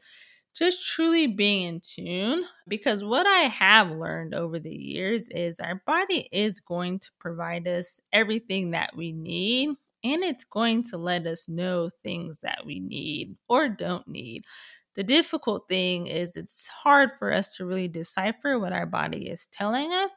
Just 0.55 0.87
truly 0.87 1.27
being 1.27 1.67
in 1.67 1.81
tune 1.81 2.45
because 2.65 3.03
what 3.03 3.27
I 3.27 3.41
have 3.41 3.91
learned 3.91 4.33
over 4.33 4.57
the 4.57 4.73
years 4.73 5.27
is 5.27 5.59
our 5.59 5.81
body 5.85 6.29
is 6.31 6.61
going 6.61 6.99
to 6.99 7.09
provide 7.19 7.67
us 7.67 7.99
everything 8.13 8.71
that 8.71 8.95
we 8.95 9.11
need 9.11 9.75
and 10.05 10.23
it's 10.23 10.43
going 10.43 10.83
to 10.83 10.97
let 10.97 11.25
us 11.25 11.49
know 11.49 11.89
things 12.03 12.39
that 12.43 12.63
we 12.63 12.79
need 12.79 13.35
or 13.49 13.67
don't 13.67 14.07
need. 14.07 14.43
The 14.93 15.03
difficult 15.03 15.67
thing 15.67 16.05
is 16.05 16.37
it's 16.37 16.67
hard 16.67 17.09
for 17.17 17.33
us 17.33 17.55
to 17.55 17.65
really 17.65 17.87
decipher 17.87 18.59
what 18.59 18.71
our 18.71 18.85
body 18.85 19.29
is 19.29 19.47
telling 19.51 19.91
us 19.91 20.15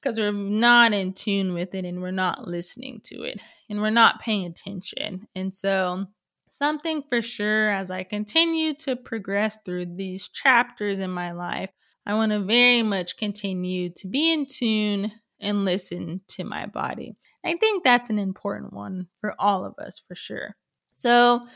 because 0.00 0.18
we're 0.18 0.30
not 0.30 0.92
in 0.92 1.14
tune 1.14 1.54
with 1.54 1.74
it 1.74 1.86
and 1.86 2.02
we're 2.02 2.10
not 2.10 2.46
listening 2.46 3.00
to 3.04 3.22
it 3.22 3.40
and 3.70 3.80
we're 3.80 3.88
not 3.88 4.20
paying 4.20 4.44
attention. 4.44 5.26
And 5.34 5.54
so, 5.54 6.04
something 6.50 7.02
for 7.08 7.22
sure 7.22 7.70
as 7.70 7.90
I 7.90 8.04
continue 8.04 8.74
to 8.74 8.94
progress 8.94 9.56
through 9.64 9.96
these 9.96 10.28
chapters 10.28 10.98
in 10.98 11.10
my 11.10 11.32
life, 11.32 11.70
I 12.04 12.14
want 12.14 12.32
to 12.32 12.40
very 12.40 12.82
much 12.82 13.16
continue 13.16 13.88
to 13.96 14.06
be 14.06 14.30
in 14.30 14.44
tune 14.44 15.12
and 15.40 15.64
listen 15.64 16.20
to 16.28 16.44
my 16.44 16.66
body. 16.66 17.16
I 17.44 17.54
think 17.56 17.84
that's 17.84 18.10
an 18.10 18.18
important 18.18 18.72
one 18.72 19.08
for 19.20 19.34
all 19.38 19.64
of 19.64 19.74
us 19.78 19.98
for 19.98 20.14
sure. 20.14 20.56
So, 20.94 21.46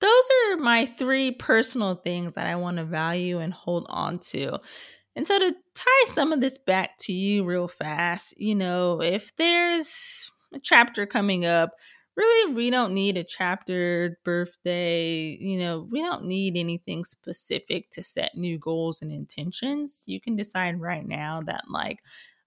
those 0.00 0.24
are 0.52 0.56
my 0.58 0.86
three 0.86 1.30
personal 1.32 1.94
things 1.94 2.34
that 2.34 2.46
I 2.46 2.56
want 2.56 2.76
to 2.78 2.84
value 2.84 3.38
and 3.38 3.52
hold 3.54 3.86
on 3.88 4.18
to. 4.30 4.58
And 5.16 5.26
so, 5.26 5.38
to 5.38 5.54
tie 5.74 6.12
some 6.12 6.32
of 6.32 6.40
this 6.40 6.58
back 6.58 6.98
to 7.00 7.12
you 7.12 7.44
real 7.44 7.68
fast, 7.68 8.34
you 8.38 8.54
know, 8.54 9.00
if 9.02 9.34
there's 9.36 10.30
a 10.54 10.58
chapter 10.60 11.06
coming 11.06 11.46
up, 11.46 11.72
really, 12.16 12.54
we 12.54 12.70
don't 12.70 12.94
need 12.94 13.16
a 13.16 13.24
chapter, 13.24 14.18
birthday, 14.24 15.36
you 15.40 15.58
know, 15.58 15.86
we 15.90 16.00
don't 16.00 16.24
need 16.26 16.56
anything 16.56 17.04
specific 17.04 17.90
to 17.92 18.02
set 18.02 18.34
new 18.36 18.58
goals 18.58 19.02
and 19.02 19.12
intentions. 19.12 20.02
You 20.06 20.20
can 20.20 20.36
decide 20.36 20.80
right 20.80 21.06
now 21.06 21.40
that, 21.46 21.64
like, 21.68 22.00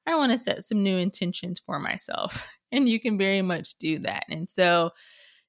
I 0.08 0.16
want 0.16 0.32
to 0.32 0.38
set 0.38 0.64
some 0.64 0.82
new 0.82 0.98
intentions 0.98 1.60
for 1.60 1.80
myself. 1.80 2.48
And 2.70 2.90
you 2.90 3.00
can 3.00 3.18
very 3.18 3.42
much 3.42 3.76
do 3.80 3.98
that. 4.00 4.26
And 4.28 4.50
so, 4.50 4.92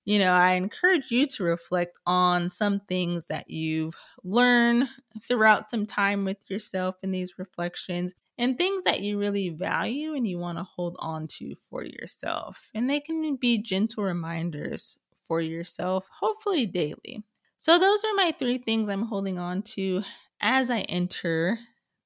you 0.04 0.20
know, 0.20 0.34
I 0.34 0.52
encourage 0.52 1.10
you 1.10 1.26
to 1.26 1.42
reflect 1.42 1.98
on 2.06 2.48
some 2.48 2.78
things 2.78 3.26
that 3.26 3.50
you've 3.50 3.96
learned 4.22 4.88
throughout 5.26 5.68
some 5.68 5.84
time 5.84 6.24
with 6.24 6.36
yourself 6.48 6.94
in 7.02 7.10
these 7.10 7.36
reflections 7.36 8.14
and 8.38 8.56
things 8.56 8.84
that 8.84 9.00
you 9.00 9.18
really 9.18 9.48
value 9.48 10.14
and 10.14 10.28
you 10.28 10.38
want 10.38 10.58
to 10.58 10.62
hold 10.64 10.96
on 11.00 11.26
to 11.38 11.56
for 11.56 11.84
yourself. 11.84 12.70
And 12.72 12.88
they 12.88 13.00
can 13.00 13.34
be 13.34 13.60
gentle 13.60 14.04
reminders 14.04 15.00
for 15.24 15.40
yourself, 15.40 16.04
hopefully 16.20 16.66
daily. 16.66 17.24
So, 17.56 17.80
those 17.80 18.04
are 18.04 18.14
my 18.14 18.32
three 18.38 18.58
things 18.58 18.88
I'm 18.88 19.06
holding 19.06 19.40
on 19.40 19.62
to 19.74 20.04
as 20.40 20.70
I 20.70 20.82
enter 20.82 21.58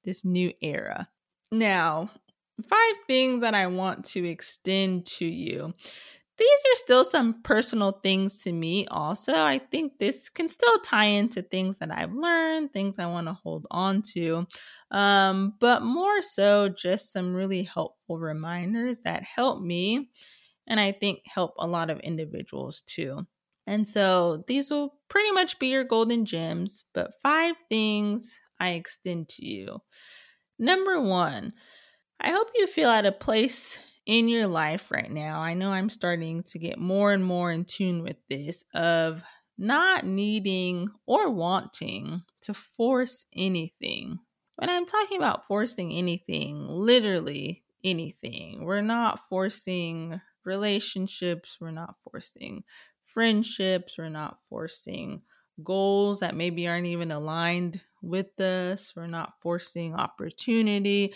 this 0.03 0.25
new 0.25 0.51
era. 0.59 1.07
Now, 1.51 2.09
five 2.67 2.95
things 3.07 3.41
that 3.41 3.53
I 3.53 3.67
want 3.67 4.05
to 4.05 4.25
extend 4.25 5.05
to 5.05 5.25
you 5.25 5.73
these 6.37 6.47
are 6.47 6.75
still 6.75 7.03
some 7.03 7.41
personal 7.43 7.91
things 8.03 8.41
to 8.41 8.51
me, 8.51 8.87
also. 8.87 9.33
I 9.33 9.59
think 9.59 9.99
this 9.99 10.29
can 10.29 10.49
still 10.49 10.79
tie 10.79 11.05
into 11.05 11.43
things 11.43 11.77
that 11.79 11.91
I've 11.91 12.13
learned, 12.13 12.73
things 12.73 12.97
I 12.97 13.05
want 13.05 13.27
to 13.27 13.33
hold 13.33 13.67
on 13.69 14.01
to, 14.13 14.47
um, 14.89 15.53
but 15.59 15.83
more 15.83 16.21
so 16.21 16.69
just 16.69 17.13
some 17.13 17.35
really 17.35 17.63
helpful 17.63 18.17
reminders 18.17 18.99
that 18.99 19.23
help 19.23 19.61
me 19.61 20.09
and 20.65 20.79
I 20.79 20.91
think 20.91 21.21
help 21.25 21.53
a 21.59 21.67
lot 21.67 21.89
of 21.89 21.99
individuals 21.99 22.81
too. 22.81 23.27
And 23.67 23.87
so 23.87 24.43
these 24.47 24.71
will 24.71 24.95
pretty 25.09 25.31
much 25.31 25.59
be 25.59 25.67
your 25.67 25.83
golden 25.83 26.25
gems, 26.25 26.83
but 26.93 27.13
five 27.21 27.55
things 27.69 28.39
I 28.59 28.71
extend 28.71 29.29
to 29.29 29.45
you. 29.45 29.79
Number 30.57 30.99
one, 31.01 31.53
I 32.19 32.31
hope 32.31 32.47
you 32.55 32.67
feel 32.67 32.89
at 32.89 33.05
a 33.05 33.11
place 33.11 33.79
in 34.05 34.27
your 34.27 34.47
life 34.47 34.91
right 34.91 35.09
now, 35.09 35.39
I 35.39 35.53
know 35.53 35.71
I'm 35.71 35.89
starting 35.89 36.43
to 36.43 36.59
get 36.59 36.77
more 36.77 37.13
and 37.13 37.23
more 37.23 37.51
in 37.51 37.63
tune 37.63 38.03
with 38.03 38.17
this 38.29 38.65
of 38.73 39.23
not 39.57 40.05
needing 40.05 40.89
or 41.05 41.29
wanting 41.29 42.21
to 42.41 42.53
force 42.53 43.25
anything. 43.33 44.19
When 44.57 44.69
I'm 44.69 44.85
talking 44.85 45.17
about 45.17 45.47
forcing 45.47 45.93
anything, 45.93 46.67
literally 46.67 47.63
anything, 47.83 48.65
we're 48.65 48.81
not 48.81 49.25
forcing 49.27 50.19
relationships, 50.43 51.57
we're 51.61 51.71
not 51.71 51.95
forcing 52.01 52.63
friendships, 53.03 53.97
we're 53.97 54.09
not 54.09 54.37
forcing 54.49 55.21
goals 55.63 56.19
that 56.19 56.35
maybe 56.35 56.67
aren't 56.67 56.87
even 56.87 57.11
aligned 57.11 57.79
with 58.01 58.37
us, 58.41 58.93
we're 58.95 59.07
not 59.07 59.39
forcing 59.39 59.95
opportunity. 59.95 61.13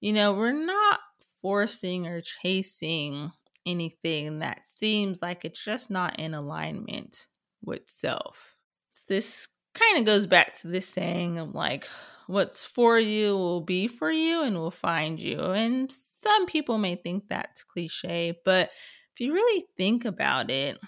You 0.00 0.12
know, 0.12 0.32
we're 0.32 0.52
not 0.52 1.00
forcing 1.40 2.06
or 2.06 2.20
chasing 2.20 3.32
anything 3.66 4.38
that 4.38 4.66
seems 4.66 5.20
like 5.20 5.44
it's 5.44 5.62
just 5.62 5.90
not 5.90 6.18
in 6.18 6.34
alignment 6.34 7.26
with 7.62 7.82
self. 7.86 8.56
It's 8.92 9.04
this 9.04 9.48
kind 9.74 9.98
of 9.98 10.06
goes 10.06 10.26
back 10.26 10.58
to 10.60 10.68
this 10.68 10.88
saying 10.88 11.38
of 11.38 11.54
like, 11.54 11.86
what's 12.26 12.64
for 12.64 12.98
you 12.98 13.36
will 13.36 13.60
be 13.60 13.86
for 13.86 14.10
you 14.10 14.42
and 14.42 14.56
will 14.56 14.70
find 14.70 15.20
you. 15.20 15.38
And 15.38 15.92
some 15.92 16.46
people 16.46 16.78
may 16.78 16.96
think 16.96 17.24
that's 17.28 17.62
cliche, 17.62 18.38
but 18.44 18.70
if 19.12 19.20
you 19.20 19.32
really 19.32 19.66
think 19.76 20.04
about 20.04 20.50
it, 20.50 20.78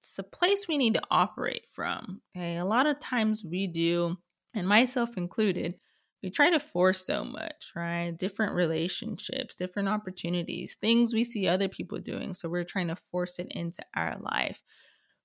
it's 0.00 0.18
a 0.18 0.22
place 0.22 0.66
we 0.68 0.78
need 0.78 0.94
to 0.94 1.02
operate 1.10 1.64
from. 1.70 2.22
Okay. 2.34 2.56
A 2.56 2.64
lot 2.64 2.86
of 2.86 2.98
times 3.00 3.44
we 3.44 3.66
do, 3.66 4.16
and 4.54 4.68
myself 4.68 5.16
included, 5.16 5.74
we 6.24 6.30
try 6.30 6.48
to 6.48 6.58
force 6.58 7.04
so 7.04 7.22
much, 7.22 7.72
right? 7.76 8.16
Different 8.16 8.54
relationships, 8.54 9.56
different 9.56 9.90
opportunities, 9.90 10.74
things 10.74 11.12
we 11.12 11.22
see 11.22 11.46
other 11.46 11.68
people 11.68 11.98
doing. 11.98 12.32
So 12.32 12.48
we're 12.48 12.64
trying 12.64 12.88
to 12.88 12.96
force 12.96 13.38
it 13.38 13.48
into 13.50 13.84
our 13.94 14.16
life. 14.18 14.62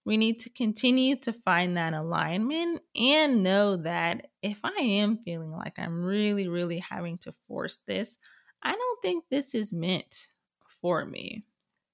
We 0.04 0.18
need 0.18 0.40
to 0.40 0.50
continue 0.50 1.16
to 1.22 1.32
find 1.32 1.78
that 1.78 1.94
alignment 1.94 2.82
and 2.98 3.44
know 3.44 3.78
that 3.78 4.28
if 4.42 4.60
I 4.62 4.76
am 4.82 5.20
feeling 5.24 5.52
like 5.52 5.80
I'm 5.80 6.04
really, 6.04 6.50
really 6.50 6.80
having 6.80 7.18
to 7.20 7.32
force 7.32 7.80
this, 7.88 8.18
I 8.62 8.74
don't 8.74 9.02
think 9.02 9.24
this 9.30 9.56
is 9.56 9.72
meant 9.72 10.28
for 10.68 11.06
me. 11.06 11.46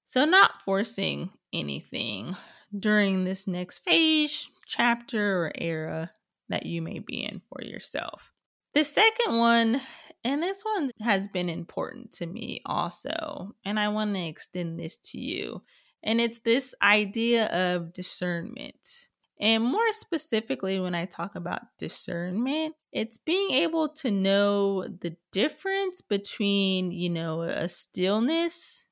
So, 0.04 0.24
not 0.24 0.62
forcing 0.62 1.30
anything 1.52 2.36
during 2.76 3.22
this 3.22 3.46
next 3.46 3.80
phase, 3.80 4.50
chapter, 4.66 5.44
or 5.44 5.52
era 5.54 6.10
that 6.48 6.66
you 6.66 6.82
may 6.82 6.98
be 6.98 7.22
in 7.22 7.40
for 7.48 7.62
yourself. 7.62 8.32
The 8.76 8.84
second 8.84 9.38
one, 9.38 9.80
and 10.22 10.42
this 10.42 10.62
one 10.62 10.90
has 11.00 11.28
been 11.28 11.48
important 11.48 12.12
to 12.16 12.26
me 12.26 12.60
also, 12.66 13.54
and 13.64 13.80
I 13.80 13.88
want 13.88 14.12
to 14.12 14.20
extend 14.20 14.78
this 14.78 14.98
to 14.98 15.18
you. 15.18 15.62
And 16.02 16.20
it's 16.20 16.40
this 16.40 16.74
idea 16.82 17.46
of 17.46 17.94
discernment. 17.94 19.08
And 19.40 19.64
more 19.64 19.92
specifically, 19.92 20.78
when 20.78 20.94
I 20.94 21.06
talk 21.06 21.36
about 21.36 21.62
discernment, 21.78 22.74
it's 22.92 23.16
being 23.16 23.52
able 23.52 23.88
to 23.94 24.10
know 24.10 24.82
the 24.82 25.16
difference 25.32 26.02
between, 26.02 26.90
you 26.92 27.08
know, 27.08 27.40
a 27.40 27.70
stillness 27.70 28.86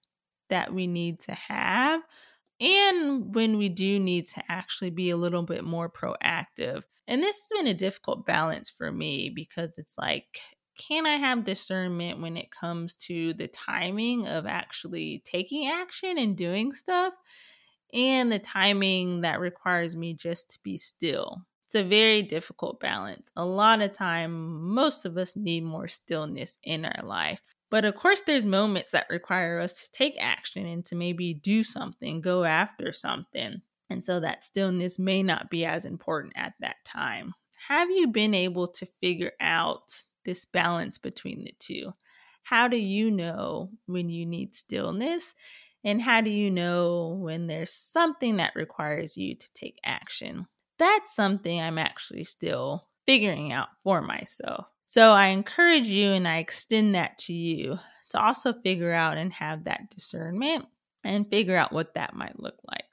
that 0.48 0.72
we 0.72 0.86
need 0.86 1.20
to 1.20 1.32
have 1.32 2.00
and 2.64 3.34
when 3.34 3.58
we 3.58 3.68
do 3.68 4.00
need 4.00 4.26
to 4.28 4.42
actually 4.48 4.88
be 4.90 5.10
a 5.10 5.16
little 5.18 5.42
bit 5.42 5.64
more 5.64 5.90
proactive. 5.90 6.82
And 7.06 7.22
this 7.22 7.36
has 7.36 7.58
been 7.58 7.66
a 7.66 7.74
difficult 7.74 8.24
balance 8.24 8.70
for 8.70 8.90
me 8.90 9.28
because 9.28 9.76
it's 9.76 9.98
like, 9.98 10.40
can 10.78 11.06
I 11.06 11.16
have 11.16 11.44
discernment 11.44 12.22
when 12.22 12.38
it 12.38 12.50
comes 12.50 12.94
to 13.06 13.34
the 13.34 13.48
timing 13.48 14.26
of 14.26 14.46
actually 14.46 15.22
taking 15.26 15.68
action 15.68 16.16
and 16.16 16.36
doing 16.36 16.72
stuff 16.72 17.12
and 17.92 18.32
the 18.32 18.38
timing 18.38 19.20
that 19.20 19.40
requires 19.40 19.94
me 19.94 20.14
just 20.14 20.50
to 20.52 20.58
be 20.62 20.78
still? 20.78 21.42
It's 21.66 21.74
a 21.74 21.84
very 21.84 22.22
difficult 22.22 22.80
balance. 22.80 23.30
A 23.36 23.44
lot 23.44 23.82
of 23.82 23.92
time, 23.92 24.72
most 24.74 25.04
of 25.04 25.18
us 25.18 25.36
need 25.36 25.64
more 25.64 25.88
stillness 25.88 26.58
in 26.62 26.86
our 26.86 27.04
life. 27.04 27.42
But 27.70 27.84
of 27.84 27.94
course, 27.96 28.20
there's 28.20 28.46
moments 28.46 28.92
that 28.92 29.06
require 29.10 29.58
us 29.58 29.82
to 29.82 29.92
take 29.92 30.16
action 30.20 30.66
and 30.66 30.84
to 30.86 30.94
maybe 30.94 31.34
do 31.34 31.64
something, 31.64 32.20
go 32.20 32.44
after 32.44 32.92
something. 32.92 33.62
And 33.90 34.04
so 34.04 34.20
that 34.20 34.44
stillness 34.44 34.98
may 34.98 35.22
not 35.22 35.50
be 35.50 35.64
as 35.64 35.84
important 35.84 36.34
at 36.36 36.54
that 36.60 36.76
time. 36.84 37.34
Have 37.68 37.90
you 37.90 38.08
been 38.08 38.34
able 38.34 38.68
to 38.68 38.86
figure 38.86 39.32
out 39.40 40.04
this 40.24 40.44
balance 40.44 40.98
between 40.98 41.44
the 41.44 41.54
two? 41.58 41.92
How 42.42 42.68
do 42.68 42.76
you 42.76 43.10
know 43.10 43.70
when 43.86 44.10
you 44.10 44.26
need 44.26 44.54
stillness? 44.54 45.34
And 45.82 46.00
how 46.00 46.20
do 46.20 46.30
you 46.30 46.50
know 46.50 47.18
when 47.20 47.46
there's 47.46 47.72
something 47.72 48.36
that 48.36 48.54
requires 48.54 49.16
you 49.16 49.34
to 49.34 49.52
take 49.54 49.78
action? 49.84 50.46
That's 50.78 51.14
something 51.14 51.60
I'm 51.60 51.78
actually 51.78 52.24
still 52.24 52.88
figuring 53.06 53.52
out 53.52 53.68
for 53.82 54.00
myself. 54.00 54.66
So 54.86 55.12
I 55.12 55.28
encourage 55.28 55.86
you 55.88 56.10
and 56.10 56.28
I 56.28 56.38
extend 56.38 56.94
that 56.94 57.18
to 57.20 57.32
you 57.32 57.78
to 58.10 58.20
also 58.22 58.52
figure 58.52 58.92
out 58.92 59.16
and 59.16 59.32
have 59.32 59.64
that 59.64 59.90
discernment 59.90 60.66
and 61.02 61.28
figure 61.28 61.56
out 61.56 61.72
what 61.72 61.94
that 61.94 62.14
might 62.14 62.38
look 62.38 62.56
like. 62.66 62.84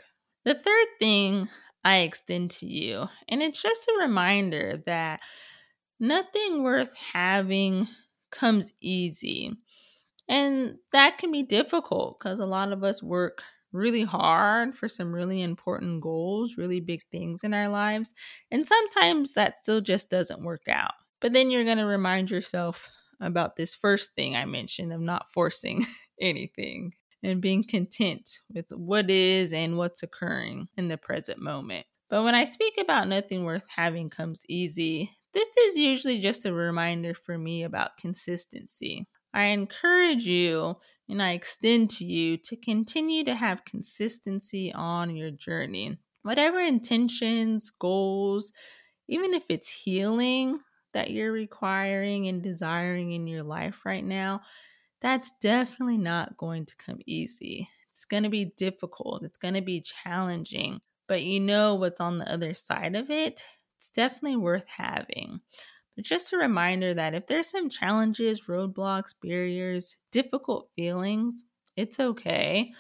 The 0.46 0.56
third 0.56 0.88
thing 1.00 1.50
I 1.84 2.00
extend 2.00 2.52
to 2.52 2.68
you, 2.68 3.08
and 3.28 3.42
it's 3.42 3.62
just 3.62 3.88
a 3.88 4.02
reminder 4.02 4.82
that 4.86 5.20
nothing 6.00 6.64
worth 6.64 6.96
having 6.96 7.88
comes 8.32 8.74
easy. 8.82 9.54
And 10.30 10.78
that 10.94 11.18
can 11.18 11.32
be 11.32 11.44
difficult 11.44 12.20
because 12.20 12.40
a 12.40 12.46
lot 12.46 12.72
of 12.72 12.84
us 12.84 13.04
work 13.04 13.44
really 13.74 14.04
hard 14.04 14.76
for 14.76 14.88
some 14.88 15.14
really 15.14 15.42
important 15.42 16.02
goals, 16.02 16.58
really 16.58 16.80
big 16.80 17.02
things 17.12 17.44
in 17.44 17.54
our 17.54 17.70
lives. 17.70 18.14
And 18.52 18.68
sometimes 18.68 19.34
that 19.36 19.60
still 19.60 19.82
just 19.82 20.10
doesn't 20.10 20.44
work 20.44 20.64
out. 20.70 20.94
But 21.22 21.34
then 21.34 21.52
you're 21.52 21.64
going 21.64 21.78
to 21.78 21.86
remind 21.86 22.32
yourself 22.32 22.90
about 23.22 23.56
this 23.56 23.76
first 23.76 24.16
thing 24.16 24.36
I 24.36 24.46
mentioned 24.46 24.92
of 24.92 25.00
not 25.00 25.32
forcing 25.32 25.86
anything 26.22 26.94
and 27.24 27.40
being 27.40 27.64
content 27.64 28.40
with 28.54 28.66
what 28.72 29.10
is 29.10 29.54
and 29.54 29.78
what's 29.78 30.04
occurring 30.04 30.68
in 30.76 30.88
the 30.88 30.98
present 30.98 31.40
moment. 31.40 31.86
But 32.10 32.24
when 32.24 32.36
I 32.36 32.46
speak 32.46 32.74
about 32.80 33.08
nothing 33.08 33.46
worth 33.46 33.64
having 33.74 34.10
comes 34.10 34.44
easy, 34.50 35.12
this 35.34 35.56
is 35.56 35.78
usually 35.78 36.20
just 36.20 36.46
a 36.46 36.52
reminder 36.52 37.14
for 37.14 37.38
me 37.38 37.64
about 37.64 37.96
consistency. 37.98 39.08
I 39.34 39.46
encourage 39.46 40.26
you 40.26 40.76
and 41.08 41.22
I 41.22 41.32
extend 41.32 41.90
to 41.92 42.06
you 42.06 42.38
to 42.38 42.58
continue 42.58 43.24
to 43.26 43.36
have 43.36 43.64
consistency 43.64 44.74
on 44.74 45.16
your 45.16 45.32
journey. 45.32 46.00
Whatever 46.24 46.60
intentions, 46.60 47.72
goals, 47.80 48.52
even 49.08 49.34
if 49.34 49.44
it's 49.48 49.70
healing, 49.70 50.60
that 50.94 51.12
you're 51.12 51.32
requiring 51.32 52.28
and 52.28 52.42
desiring 52.42 53.12
in 53.12 53.28
your 53.28 53.44
life 53.44 53.86
right 53.86 54.04
now, 54.04 54.42
that's 55.02 55.32
definitely 55.42 55.98
not 55.98 56.38
going 56.38 56.66
to 56.66 56.76
come 56.78 57.00
easy. 57.06 57.70
It's 57.90 58.06
going 58.06 58.24
to 58.24 58.30
be 58.30 58.46
difficult, 58.46 59.24
it's 59.24 59.38
going 59.38 59.56
to 59.56 59.62
be 59.62 59.82
challenging, 59.82 60.80
but 61.08 61.24
you 61.24 61.40
know 61.40 61.76
what's 61.76 62.00
on 62.00 62.20
the 62.20 62.32
other 62.32 62.54
side 62.54 62.96
of 62.96 63.10
it. 63.10 63.44
It's 63.78 63.92
definitely 63.92 64.38
worth 64.38 64.68
having. 64.68 65.42
But 65.96 66.06
just 66.06 66.32
a 66.32 66.38
reminder 66.38 66.94
that 66.94 67.14
if 67.14 67.28
there's 67.28 67.50
some 67.50 67.70
challenges, 67.70 68.48
roadblocks, 68.48 69.14
barriers, 69.22 69.98
difficult 70.12 70.70
feelings, 70.76 71.44
it's 71.76 72.00
okay 72.00 72.72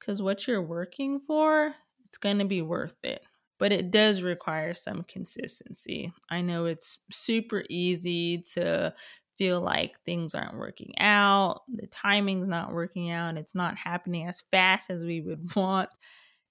because 0.00 0.20
what 0.20 0.46
you're 0.46 0.62
working 0.62 1.20
for, 1.20 1.74
it's 2.06 2.18
going 2.18 2.38
to 2.38 2.44
be 2.44 2.62
worth 2.62 2.96
it 3.04 3.24
but 3.58 3.72
it 3.72 3.90
does 3.90 4.22
require 4.22 4.74
some 4.74 5.04
consistency. 5.04 6.12
I 6.30 6.40
know 6.40 6.66
it's 6.66 6.98
super 7.10 7.64
easy 7.68 8.38
to 8.54 8.94
feel 9.38 9.60
like 9.60 10.00
things 10.00 10.34
aren't 10.34 10.56
working 10.56 10.94
out, 10.98 11.62
the 11.68 11.86
timing's 11.86 12.48
not 12.48 12.72
working 12.72 13.10
out, 13.10 13.36
it's 13.36 13.54
not 13.54 13.76
happening 13.76 14.26
as 14.26 14.42
fast 14.50 14.90
as 14.90 15.04
we 15.04 15.20
would 15.20 15.54
want. 15.56 15.90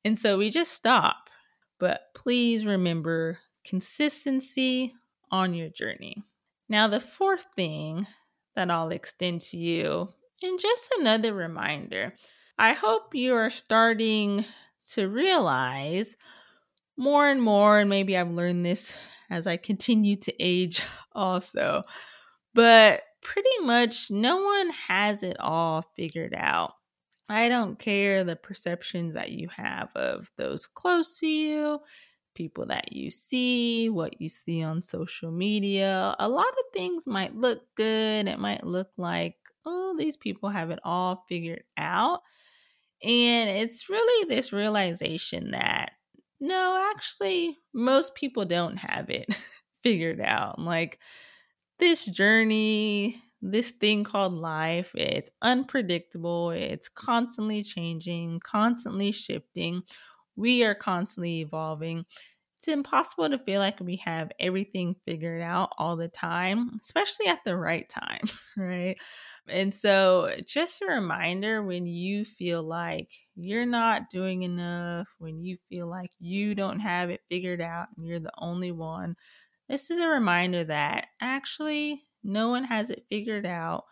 And 0.03 0.19
so 0.19 0.37
we 0.37 0.49
just 0.49 0.71
stop. 0.71 1.29
But 1.79 2.13
please 2.13 2.65
remember 2.65 3.39
consistency 3.65 4.93
on 5.31 5.53
your 5.53 5.69
journey. 5.69 6.23
Now, 6.69 6.87
the 6.87 6.99
fourth 6.99 7.45
thing 7.55 8.07
that 8.55 8.71
I'll 8.71 8.89
extend 8.89 9.41
to 9.41 9.57
you, 9.57 10.09
and 10.41 10.59
just 10.59 10.93
another 10.99 11.33
reminder, 11.33 12.13
I 12.57 12.73
hope 12.73 13.13
you 13.13 13.33
are 13.33 13.49
starting 13.49 14.45
to 14.91 15.09
realize 15.09 16.15
more 16.97 17.27
and 17.27 17.41
more, 17.41 17.79
and 17.79 17.89
maybe 17.89 18.17
I've 18.17 18.31
learned 18.31 18.65
this 18.65 18.93
as 19.29 19.47
I 19.47 19.57
continue 19.57 20.15
to 20.17 20.33
age 20.39 20.83
also, 21.13 21.83
but 22.53 23.01
pretty 23.21 23.59
much 23.61 24.11
no 24.11 24.43
one 24.43 24.69
has 24.69 25.23
it 25.23 25.37
all 25.39 25.81
figured 25.95 26.33
out. 26.35 26.73
I 27.27 27.49
don't 27.49 27.79
care 27.79 28.23
the 28.23 28.35
perceptions 28.35 29.15
that 29.15 29.31
you 29.31 29.49
have 29.55 29.89
of 29.95 30.31
those 30.37 30.67
close 30.67 31.19
to 31.19 31.27
you, 31.27 31.79
people 32.35 32.67
that 32.67 32.93
you 32.93 33.09
see, 33.09 33.89
what 33.89 34.21
you 34.21 34.29
see 34.29 34.61
on 34.61 34.83
social 34.83 35.31
media. 35.31 36.15
A 36.19 36.29
lot 36.29 36.47
of 36.47 36.71
things 36.71 37.07
might 37.07 37.35
look 37.35 37.63
good. 37.75 38.27
It 38.27 38.39
might 38.39 38.63
look 38.63 38.89
like, 38.97 39.37
oh, 39.65 39.95
these 39.97 40.17
people 40.17 40.49
have 40.49 40.69
it 40.69 40.79
all 40.83 41.25
figured 41.27 41.63
out. 41.77 42.21
And 43.01 43.49
it's 43.49 43.89
really 43.89 44.29
this 44.29 44.53
realization 44.53 45.51
that 45.51 45.91
no, 46.39 46.91
actually, 46.93 47.57
most 47.73 48.15
people 48.15 48.45
don't 48.45 48.77
have 48.77 49.09
it 49.09 49.27
figured 49.83 50.21
out. 50.21 50.59
Like 50.59 50.99
this 51.79 52.05
journey, 52.05 53.21
this 53.41 53.71
thing 53.71 54.03
called 54.03 54.33
life, 54.33 54.91
it's 54.95 55.31
unpredictable, 55.41 56.51
it's 56.51 56.89
constantly 56.89 57.63
changing, 57.63 58.39
constantly 58.41 59.11
shifting. 59.11 59.83
We 60.35 60.63
are 60.63 60.75
constantly 60.75 61.41
evolving. 61.41 62.05
It's 62.59 62.67
impossible 62.69 63.29
to 63.29 63.39
feel 63.39 63.59
like 63.59 63.79
we 63.79 63.97
have 63.97 64.31
everything 64.39 64.95
figured 65.05 65.41
out 65.41 65.71
all 65.77 65.95
the 65.97 66.07
time, 66.09 66.79
especially 66.81 67.27
at 67.27 67.39
the 67.45 67.55
right 67.57 67.87
time, 67.89 68.23
right? 68.57 68.97
And 69.47 69.73
so, 69.73 70.35
just 70.45 70.81
a 70.81 70.87
reminder 70.87 71.61
when 71.63 71.85
you 71.85 72.25
feel 72.25 72.63
like 72.63 73.11
you're 73.35 73.65
not 73.65 74.09
doing 74.09 74.41
enough, 74.41 75.07
when 75.19 75.39
you 75.43 75.57
feel 75.69 75.87
like 75.87 76.11
you 76.19 76.55
don't 76.55 76.79
have 76.79 77.11
it 77.11 77.21
figured 77.29 77.61
out 77.61 77.87
and 77.95 78.07
you're 78.07 78.19
the 78.19 78.31
only 78.39 78.71
one, 78.71 79.15
this 79.69 79.91
is 79.91 79.99
a 79.99 80.07
reminder 80.07 80.63
that 80.63 81.07
actually 81.21 82.03
no 82.23 82.49
one 82.49 82.63
has 82.63 82.89
it 82.89 83.05
figured 83.09 83.45
out. 83.45 83.85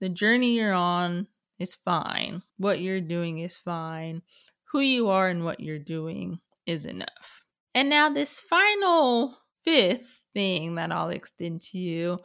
The 0.00 0.08
journey 0.10 0.56
you're 0.56 0.72
on 0.74 1.28
is 1.58 1.74
fine. 1.74 2.42
What 2.58 2.80
you're 2.80 3.00
doing 3.00 3.38
is 3.38 3.56
fine. 3.56 4.22
Who 4.72 4.80
you 4.80 5.08
are 5.08 5.28
and 5.28 5.44
what 5.44 5.60
you're 5.60 5.78
doing 5.78 6.40
is 6.66 6.86
enough. 6.86 7.42
And 7.74 7.88
now, 7.88 8.10
this 8.10 8.40
final 8.40 9.36
fifth 9.64 10.24
thing 10.34 10.74
that 10.76 10.92
I'll 10.92 11.10
extend 11.10 11.62
to 11.62 11.78
you 11.78 12.18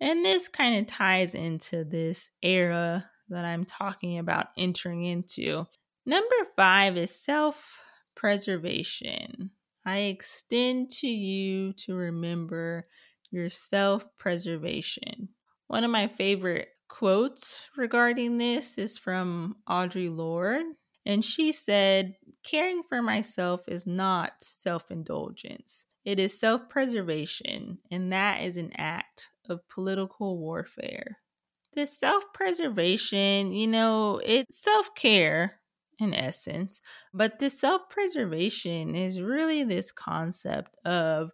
and 0.00 0.24
this 0.24 0.48
kind 0.48 0.80
of 0.80 0.86
ties 0.86 1.34
into 1.34 1.84
this 1.84 2.30
era 2.42 3.04
that 3.28 3.44
I'm 3.44 3.64
talking 3.64 4.18
about 4.18 4.48
entering 4.56 5.04
into. 5.04 5.66
Number 6.06 6.36
five 6.56 6.96
is 6.96 7.14
self 7.14 7.80
preservation. 8.14 9.50
I 9.84 9.98
extend 10.00 10.90
to 10.90 11.08
you 11.08 11.72
to 11.74 11.94
remember 11.94 12.86
your 13.30 13.50
self 13.50 14.06
preservation. 14.18 15.28
One 15.66 15.84
of 15.84 15.90
my 15.90 16.08
favorite 16.08 16.68
quotes 16.88 17.68
regarding 17.76 18.38
this 18.38 18.78
is 18.78 18.96
from 18.98 19.56
Audre 19.68 20.14
Lorde, 20.14 20.64
and 21.04 21.24
she 21.24 21.52
said, 21.52 22.16
Caring 22.42 22.82
for 22.88 23.02
myself 23.02 23.62
is 23.68 23.86
not 23.86 24.32
self 24.40 24.90
indulgence. 24.90 25.86
It 26.04 26.18
is 26.18 26.38
self 26.38 26.68
preservation, 26.68 27.78
and 27.90 28.12
that 28.12 28.42
is 28.42 28.56
an 28.56 28.72
act 28.76 29.30
of 29.48 29.66
political 29.68 30.38
warfare. 30.38 31.18
This 31.74 31.98
self 31.98 32.24
preservation, 32.34 33.52
you 33.52 33.66
know, 33.66 34.20
it's 34.24 34.62
self 34.62 34.94
care 34.94 35.60
in 35.98 36.14
essence, 36.14 36.80
but 37.12 37.38
this 37.38 37.60
self 37.60 37.88
preservation 37.90 38.94
is 38.94 39.20
really 39.20 39.64
this 39.64 39.92
concept 39.92 40.76
of 40.84 41.30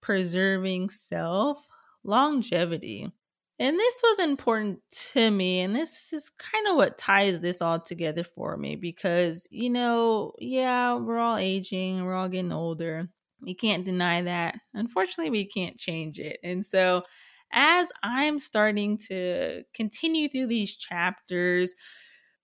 preserving 0.00 0.90
self 0.90 1.66
longevity. 2.04 3.12
And 3.58 3.78
this 3.78 4.00
was 4.04 4.18
important 4.18 4.80
to 5.12 5.30
me, 5.30 5.60
and 5.60 5.74
this 5.74 6.12
is 6.12 6.30
kind 6.30 6.66
of 6.68 6.76
what 6.76 6.98
ties 6.98 7.40
this 7.40 7.62
all 7.62 7.80
together 7.80 8.22
for 8.22 8.56
me 8.58 8.76
because, 8.76 9.48
you 9.50 9.70
know, 9.70 10.34
yeah, 10.38 10.94
we're 10.94 11.18
all 11.18 11.38
aging, 11.38 12.04
we're 12.04 12.14
all 12.14 12.28
getting 12.28 12.52
older. 12.52 13.08
We 13.40 13.54
can't 13.54 13.84
deny 13.84 14.22
that. 14.22 14.56
Unfortunately, 14.74 15.30
we 15.30 15.46
can't 15.46 15.78
change 15.78 16.18
it. 16.18 16.38
And 16.42 16.64
so, 16.64 17.04
as 17.52 17.92
I'm 18.02 18.40
starting 18.40 18.98
to 19.08 19.64
continue 19.74 20.28
through 20.28 20.48
these 20.48 20.76
chapters, 20.76 21.74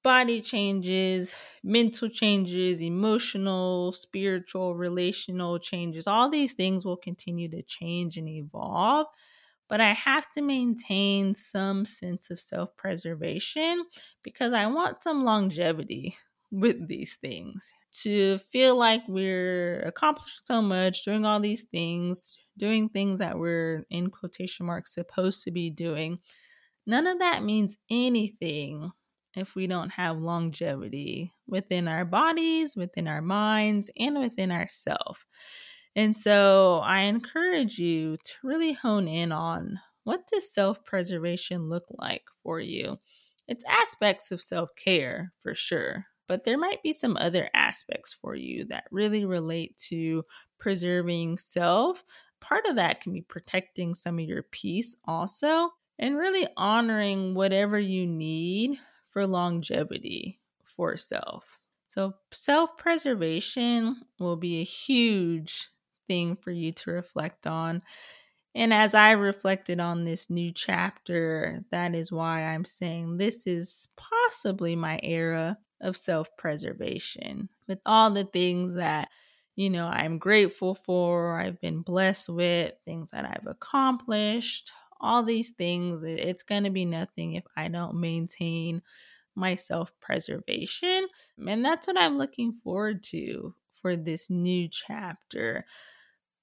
body 0.03 0.41
changes, 0.41 1.33
mental 1.63 2.09
changes, 2.09 2.83
emotional, 2.83 3.93
spiritual, 3.93 4.75
relational 4.75 5.59
changes, 5.59 6.07
all 6.07 6.29
these 6.29 6.55
things 6.55 6.85
will 6.85 6.97
continue 6.97 7.49
to 7.51 7.63
change 7.63 8.17
and 8.17 8.29
evolve. 8.29 9.07
But 9.69 9.81
I 9.81 9.93
have 9.95 10.31
to 10.33 10.43
maintain 10.43 11.35
some 11.35 11.87
sense 11.87 12.31
of 12.31 12.41
self 12.41 12.77
preservation 12.77 13.85
because 14.23 14.53
I 14.53 14.67
want 14.67 15.03
some 15.03 15.23
longevity 15.25 16.17
with 16.53 16.87
these 16.87 17.17
things. 17.17 17.73
To 18.03 18.39
feel 18.39 18.77
like 18.77 19.03
we're 19.09 19.81
accomplishing 19.81 20.43
so 20.45 20.63
much, 20.63 21.05
doing 21.05 21.27
all 21.27 21.41
these 21.41 21.65
things, 21.65 22.39
doing 22.57 22.89
things 22.89 23.19
that 23.19 23.39
we're 23.39 23.85
in 23.91 24.11
quotation 24.11 24.67
marks 24.67 24.95
supposed 24.95 25.43
to 25.45 25.51
be 25.51 25.71
doing. 25.71 26.19
None 26.87 27.07
of 27.07 27.19
that 27.19 27.43
means 27.43 27.77
anything 27.91 28.93
if 29.35 29.55
we 29.55 29.67
don't 29.67 29.91
have 29.91 30.19
longevity 30.19 31.33
within 31.47 31.89
our 31.89 32.05
bodies, 32.05 32.77
within 32.77 33.09
our 33.09 33.23
minds, 33.23 33.91
and 33.99 34.19
within 34.19 34.51
ourself. 34.53 35.25
And 35.97 36.17
so 36.17 36.81
I 36.85 37.01
encourage 37.03 37.79
you 37.79 38.17
to 38.17 38.33
really 38.43 38.73
hone 38.73 39.09
in 39.09 39.33
on 39.33 39.79
what 40.05 40.27
does 40.31 40.53
self-preservation 40.53 41.69
look 41.69 41.85
like 41.91 42.25
for 42.43 42.61
you? 42.61 42.99
It's 43.49 43.65
aspects 43.69 44.31
of 44.31 44.43
self-care 44.43 45.33
for 45.41 45.55
sure, 45.55 46.07
but 46.33 46.45
there 46.45 46.57
might 46.57 46.83
be 46.83 46.95
some 46.95 47.15
other 47.19 47.51
aspects 47.53 48.11
for 48.11 48.35
you 48.35 48.65
that 48.65 48.85
really 48.91 49.27
relate 49.27 49.77
to 49.77 50.25
preserving 50.59 51.37
self 51.37 52.03
part 52.41 52.65
of 52.67 52.77
that 52.77 53.03
can 53.03 53.13
be 53.13 53.21
protecting 53.21 53.93
some 53.93 54.19
of 54.19 54.25
your 54.25 54.45
peace 54.45 54.97
also, 55.05 55.69
and 55.99 56.17
really 56.17 56.49
honoring 56.57 57.35
whatever 57.35 57.79
you 57.79 58.07
need 58.07 58.79
for 59.11 59.27
longevity 59.27 60.41
for 60.65 60.97
self. 60.97 61.59
So, 61.89 62.15
self 62.31 62.79
preservation 62.79 64.01
will 64.19 64.37
be 64.37 64.63
a 64.63 64.65
huge 64.65 65.69
thing 66.09 66.37
for 66.37 66.51
you 66.51 66.73
to 66.73 66.93
reflect 66.93 67.47
on. 67.47 67.83
And 68.55 68.73
as 68.73 68.95
I 68.95 69.11
reflected 69.11 69.81
on 69.81 70.07
this 70.07 70.31
new 70.31 70.51
chapter, 70.51 71.63
that 71.71 71.95
is 71.95 72.11
why 72.11 72.45
I'm 72.45 72.65
saying 72.65 73.19
this 73.19 73.47
is 73.47 73.87
possibly 73.99 74.75
my 74.75 74.99
era 75.03 75.59
of 75.83 75.97
self 75.97 76.35
preservation 76.37 77.49
with 77.69 77.81
all 77.85 78.11
the 78.11 78.25
things 78.25 78.75
that 78.75 79.09
you 79.55 79.69
know, 79.69 79.87
I'm 79.87 80.19
grateful 80.19 80.75
for, 80.75 81.39
I've 81.39 81.61
been 81.61 81.83
blessed 81.83 82.31
with, 82.31 82.73
things 82.85 83.11
that 83.11 83.27
I've 83.27 83.47
accomplished, 83.47 84.73
all 85.01 85.23
these 85.23 85.51
things. 85.51 86.05
It's 86.05 86.43
going 86.43 86.65
to 86.65 86.71
be 86.71 86.85
nothing 86.85 87.35
if 87.35 87.45
I 87.57 87.69
don't 87.69 88.01
maintain 88.01 88.83
my 89.35 89.57
self 89.57 89.93
preservation. 90.01 91.07
And 91.47 91.65
that's 91.65 91.87
what 91.87 91.99
I'm 91.99 92.17
looking 92.17 92.53
forward 92.53 93.03
to 93.05 93.55
for 93.73 93.97
this 93.97 94.31
new 94.31 94.69
chapter 94.69 95.67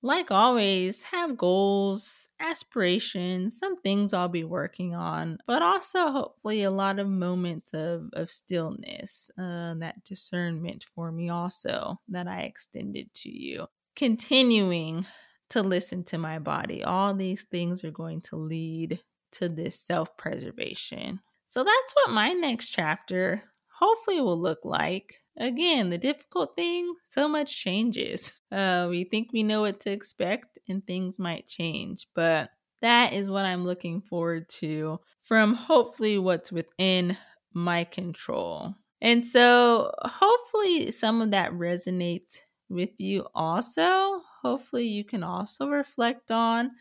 like 0.02 0.32
always, 0.32 1.04
have 1.04 1.38
goals, 1.38 2.28
aspirations, 2.40 3.58
some 3.60 3.76
things 3.76 4.14
I'll 4.14 4.30
be 4.30 4.46
working 4.46 4.96
on, 4.96 5.40
but 5.46 5.62
also 5.62 6.10
hopefully 6.10 6.64
a 6.64 6.72
lot 6.72 7.00
of 7.00 7.08
moments 7.08 7.74
of, 7.74 8.10
of 8.14 8.32
stillness, 8.32 9.30
uh, 9.38 9.74
that 9.80 10.04
discernment 10.06 10.86
for 10.96 11.12
me 11.12 11.30
also 11.30 12.00
that 12.08 12.28
I 12.28 12.42
extended 12.42 13.14
to 13.16 13.30
you. 13.30 13.68
Continuing 13.96 15.06
to 15.50 15.62
listen 15.62 16.04
to 16.06 16.18
my 16.18 16.40
body. 16.40 16.84
All 16.84 17.14
these 17.14 17.44
things 17.44 17.84
are 17.84 17.92
going 17.92 18.22
to 18.22 18.38
lead 18.38 19.02
to 19.34 19.50
this 19.50 19.78
self 19.78 20.16
preservation. 20.16 21.20
So 21.48 21.64
that's 21.64 21.92
what 21.94 22.12
my 22.12 22.32
next 22.32 22.68
chapter 22.68 23.44
hopefully 23.80 24.22
will 24.22 24.40
look 24.40 24.60
like 24.64 25.16
again, 25.40 25.90
the 25.90 25.98
difficult 25.98 26.56
thing, 26.56 26.94
so 27.06 27.28
much 27.28 27.56
changes. 27.56 28.34
Uh, 28.52 28.88
we 28.90 29.04
think 29.04 29.32
we 29.32 29.44
know 29.44 29.62
what 29.62 29.80
to 29.80 29.92
expect, 29.92 30.58
and 30.68 30.84
things 30.88 31.20
might 31.20 31.46
change. 31.46 32.08
But 32.16 32.50
that 32.82 33.14
is 33.14 33.30
what 33.30 33.46
I'm 33.46 33.64
looking 33.64 34.02
forward 34.02 34.50
to 34.50 35.00
from 35.22 35.54
hopefully 35.54 36.18
what's 36.18 36.52
within 36.52 37.16
my 37.54 37.84
control. 37.84 38.74
And 39.02 39.24
so, 39.24 39.92
hopefully, 40.02 40.90
some 40.90 41.22
of 41.22 41.30
that 41.30 41.52
resonates 41.52 42.40
with 42.70 42.90
you 43.00 43.28
also. 43.36 44.24
Hopefully, 44.42 44.88
you 44.88 45.04
can 45.06 45.22
also 45.22 45.68
reflect 45.68 46.32
on 46.32 46.72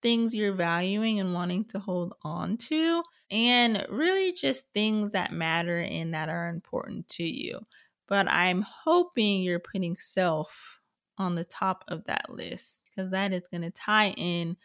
things 0.00 0.34
you're 0.34 0.54
valuing 0.54 1.20
and 1.20 1.34
wanting 1.34 1.64
to 1.66 1.78
hold 1.78 2.14
on 2.22 2.56
to, 2.56 3.02
and 3.30 3.84
really 3.90 4.32
just 4.32 4.66
things 4.72 5.12
that 5.12 5.32
matter 5.32 5.78
and 5.80 6.14
that 6.14 6.28
are 6.28 6.48
important 6.48 7.08
to 7.08 7.24
you 7.24 7.60
but 8.08 8.26
I'm 8.28 8.62
hoping 8.62 9.42
you're 9.42 9.58
putting 9.58 9.96
self 9.96 10.80
on 11.18 11.34
the 11.34 11.44
top 11.44 11.84
of 11.88 12.04
that 12.04 12.30
list 12.30 12.82
because 12.84 13.10
that 13.10 13.32
is 13.32 13.48
going 13.48 13.62
to 13.62 13.70
tie 13.70 14.10
in 14.10 14.56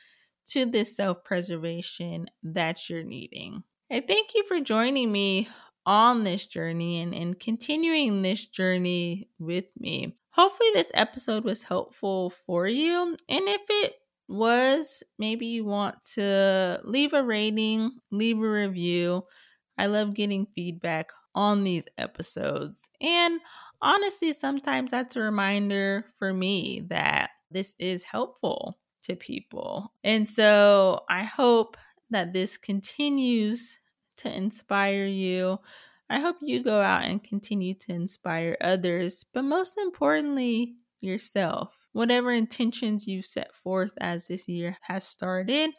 to 0.45 0.65
this 0.65 0.95
self 0.95 1.23
preservation 1.23 2.27
that 2.43 2.89
you're 2.89 3.03
needing. 3.03 3.63
I 3.91 4.01
thank 4.01 4.34
you 4.34 4.43
for 4.47 4.60
joining 4.60 5.12
me 5.12 5.49
on 5.86 6.23
this 6.23 6.45
journey 6.45 7.01
and, 7.01 7.13
and 7.13 7.39
continuing 7.39 8.21
this 8.21 8.45
journey 8.45 9.29
with 9.39 9.65
me. 9.77 10.15
Hopefully, 10.32 10.69
this 10.73 10.91
episode 10.93 11.43
was 11.43 11.63
helpful 11.63 12.29
for 12.29 12.67
you. 12.67 13.17
And 13.29 13.47
if 13.47 13.62
it 13.69 13.93
was, 14.27 15.03
maybe 15.19 15.45
you 15.47 15.65
want 15.65 16.01
to 16.13 16.79
leave 16.84 17.13
a 17.13 17.23
rating, 17.23 17.91
leave 18.12 18.38
a 18.38 18.49
review. 18.49 19.25
I 19.77 19.88
love 19.88 20.13
getting 20.13 20.47
feedback 20.56 21.12
on 21.36 21.63
these 21.63 21.86
episodes. 21.98 22.89
And 23.02 23.39
honestly, 23.82 24.34
sometimes 24.34 24.91
that's 24.91 25.15
a 25.15 25.22
reminder 25.22 26.06
for 26.17 26.34
me 26.34 26.86
that 26.89 27.32
this 27.52 27.76
is 27.80 28.04
helpful 28.04 28.80
to 29.04 29.15
people. 29.15 29.93
And 30.04 30.28
so 30.28 31.02
I 31.10 31.24
hope 31.24 31.78
that 32.10 32.34
this 32.34 32.58
continues 32.58 33.78
to 34.17 34.36
inspire 34.36 35.06
you. 35.06 35.60
I 36.10 36.19
hope 36.19 36.38
you 36.41 36.63
go 36.63 36.80
out 36.82 37.06
and 37.06 37.24
continue 37.24 37.74
to 37.76 37.91
inspire 37.91 38.58
others, 38.62 39.26
but 39.34 39.43
most 39.43 39.78
importantly, 39.78 40.76
yourself. 41.02 41.76
Whatever 41.91 42.32
intentions 42.32 43.08
you've 43.08 43.26
set 43.26 43.56
forth 43.56 43.91
as 44.00 44.28
this 44.28 44.48
year 44.48 44.78
has 44.82 45.04
started, 45.04 45.72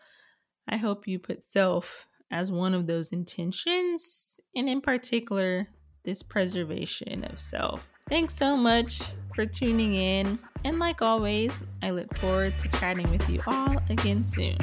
I 0.69 0.77
hope 0.77 1.09
you 1.09 1.19
put 1.19 1.43
self 1.45 2.07
as 2.31 2.51
one 2.51 2.75
of 2.75 2.87
those 2.87 3.13
intentions, 3.13 4.34
and 4.57 4.69
in 4.69 4.81
particular, 4.81 5.67
this 6.05 6.23
preservation 6.23 7.25
of 7.25 7.41
self. 7.41 7.89
Thanks 8.09 8.35
so 8.35 8.57
much 8.57 9.01
for 9.35 9.47
tuning 9.47 9.95
in, 9.95 10.39
and 10.65 10.79
like 10.79 11.03
always, 11.03 11.63
I 11.83 11.91
look 11.91 12.17
forward 12.19 12.59
to 12.59 12.69
chatting 12.69 13.11
with 13.11 13.29
you 13.29 13.41
all 13.47 13.77
again 13.89 14.25
soon. 14.25 14.59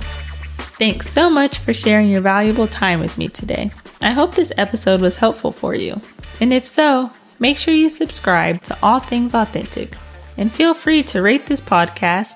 Thanks 0.77 1.09
so 1.09 1.29
much 1.29 1.59
for 1.59 1.73
sharing 1.73 2.09
your 2.09 2.21
valuable 2.21 2.67
time 2.67 2.99
with 2.99 3.17
me 3.17 3.27
today. 3.27 3.71
I 4.01 4.11
hope 4.11 4.35
this 4.35 4.53
episode 4.57 5.01
was 5.01 5.17
helpful 5.17 5.51
for 5.51 5.75
you. 5.75 5.99
And 6.39 6.53
if 6.53 6.67
so, 6.67 7.11
make 7.39 7.57
sure 7.57 7.73
you 7.73 7.89
subscribe 7.89 8.61
to 8.63 8.77
All 8.81 8.99
Things 8.99 9.33
Authentic 9.33 9.95
and 10.37 10.51
feel 10.51 10.73
free 10.73 11.03
to 11.03 11.21
rate 11.21 11.45
this 11.45 11.61
podcast 11.61 12.33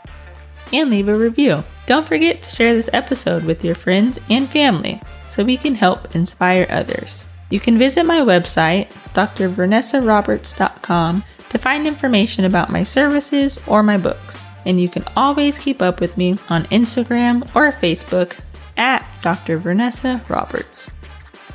and 0.74 0.89
leave 0.89 1.08
a 1.08 1.18
review. 1.18 1.63
Don't 1.86 2.08
forget 2.08 2.41
to 2.41 2.50
share 2.50 2.74
this 2.74 2.89
episode 2.94 3.44
with 3.44 3.63
your 3.63 3.76
friends 3.76 4.20
and 4.30 4.50
family 4.50 5.02
so 5.26 5.44
we 5.44 5.58
can 5.58 5.76
help 5.76 6.15
inspire 6.15 6.68
others. 6.70 7.26
You 7.56 7.62
can 7.62 7.78
visit 7.78 8.06
my 8.06 8.20
website, 8.20 8.89
drvernessaroberts.com, 9.13 11.24
to 11.48 11.58
find 11.58 11.88
information 11.88 12.44
about 12.44 12.70
my 12.70 12.84
services 12.84 13.58
or 13.65 13.82
my 13.82 13.98
books. 13.98 14.46
And 14.65 14.82
you 14.82 14.89
can 14.89 15.06
always 15.15 15.58
keep 15.58 15.82
up 15.82 16.02
with 16.02 16.18
me 16.18 16.38
on 16.50 16.65
Instagram 16.65 17.44
or 17.56 17.72
Facebook 17.72 18.38
at 18.76 19.08
Dr. 19.22 19.58
Vernessa 19.58 20.30
Roberts. 20.30 20.91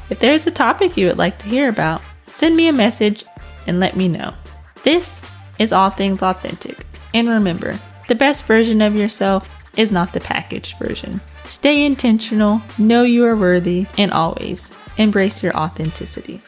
If 0.08 0.20
there's 0.20 0.46
a 0.46 0.50
topic 0.50 0.96
you 0.96 1.06
would 1.06 1.18
like 1.18 1.38
to 1.40 1.48
hear 1.48 1.68
about, 1.68 2.00
send 2.28 2.56
me 2.56 2.68
a 2.68 2.72
message 2.72 3.26
and 3.66 3.78
let 3.78 3.94
me 3.94 4.08
know. 4.08 4.32
This 4.84 5.20
is 5.58 5.70
All 5.70 5.90
Things 5.90 6.22
Authentic. 6.22 6.86
And 7.12 7.28
remember, 7.28 7.78
the 8.08 8.14
best 8.14 8.44
version 8.44 8.80
of 8.80 8.96
yourself 8.96 9.54
is 9.76 9.90
not 9.90 10.14
the 10.14 10.20
packaged 10.20 10.78
version. 10.78 11.20
Stay 11.44 11.84
intentional, 11.84 12.62
know 12.78 13.02
you 13.02 13.26
are 13.26 13.36
worthy, 13.36 13.84
and 13.98 14.10
always 14.12 14.72
embrace 14.96 15.42
your 15.42 15.56
authenticity. 15.56 16.42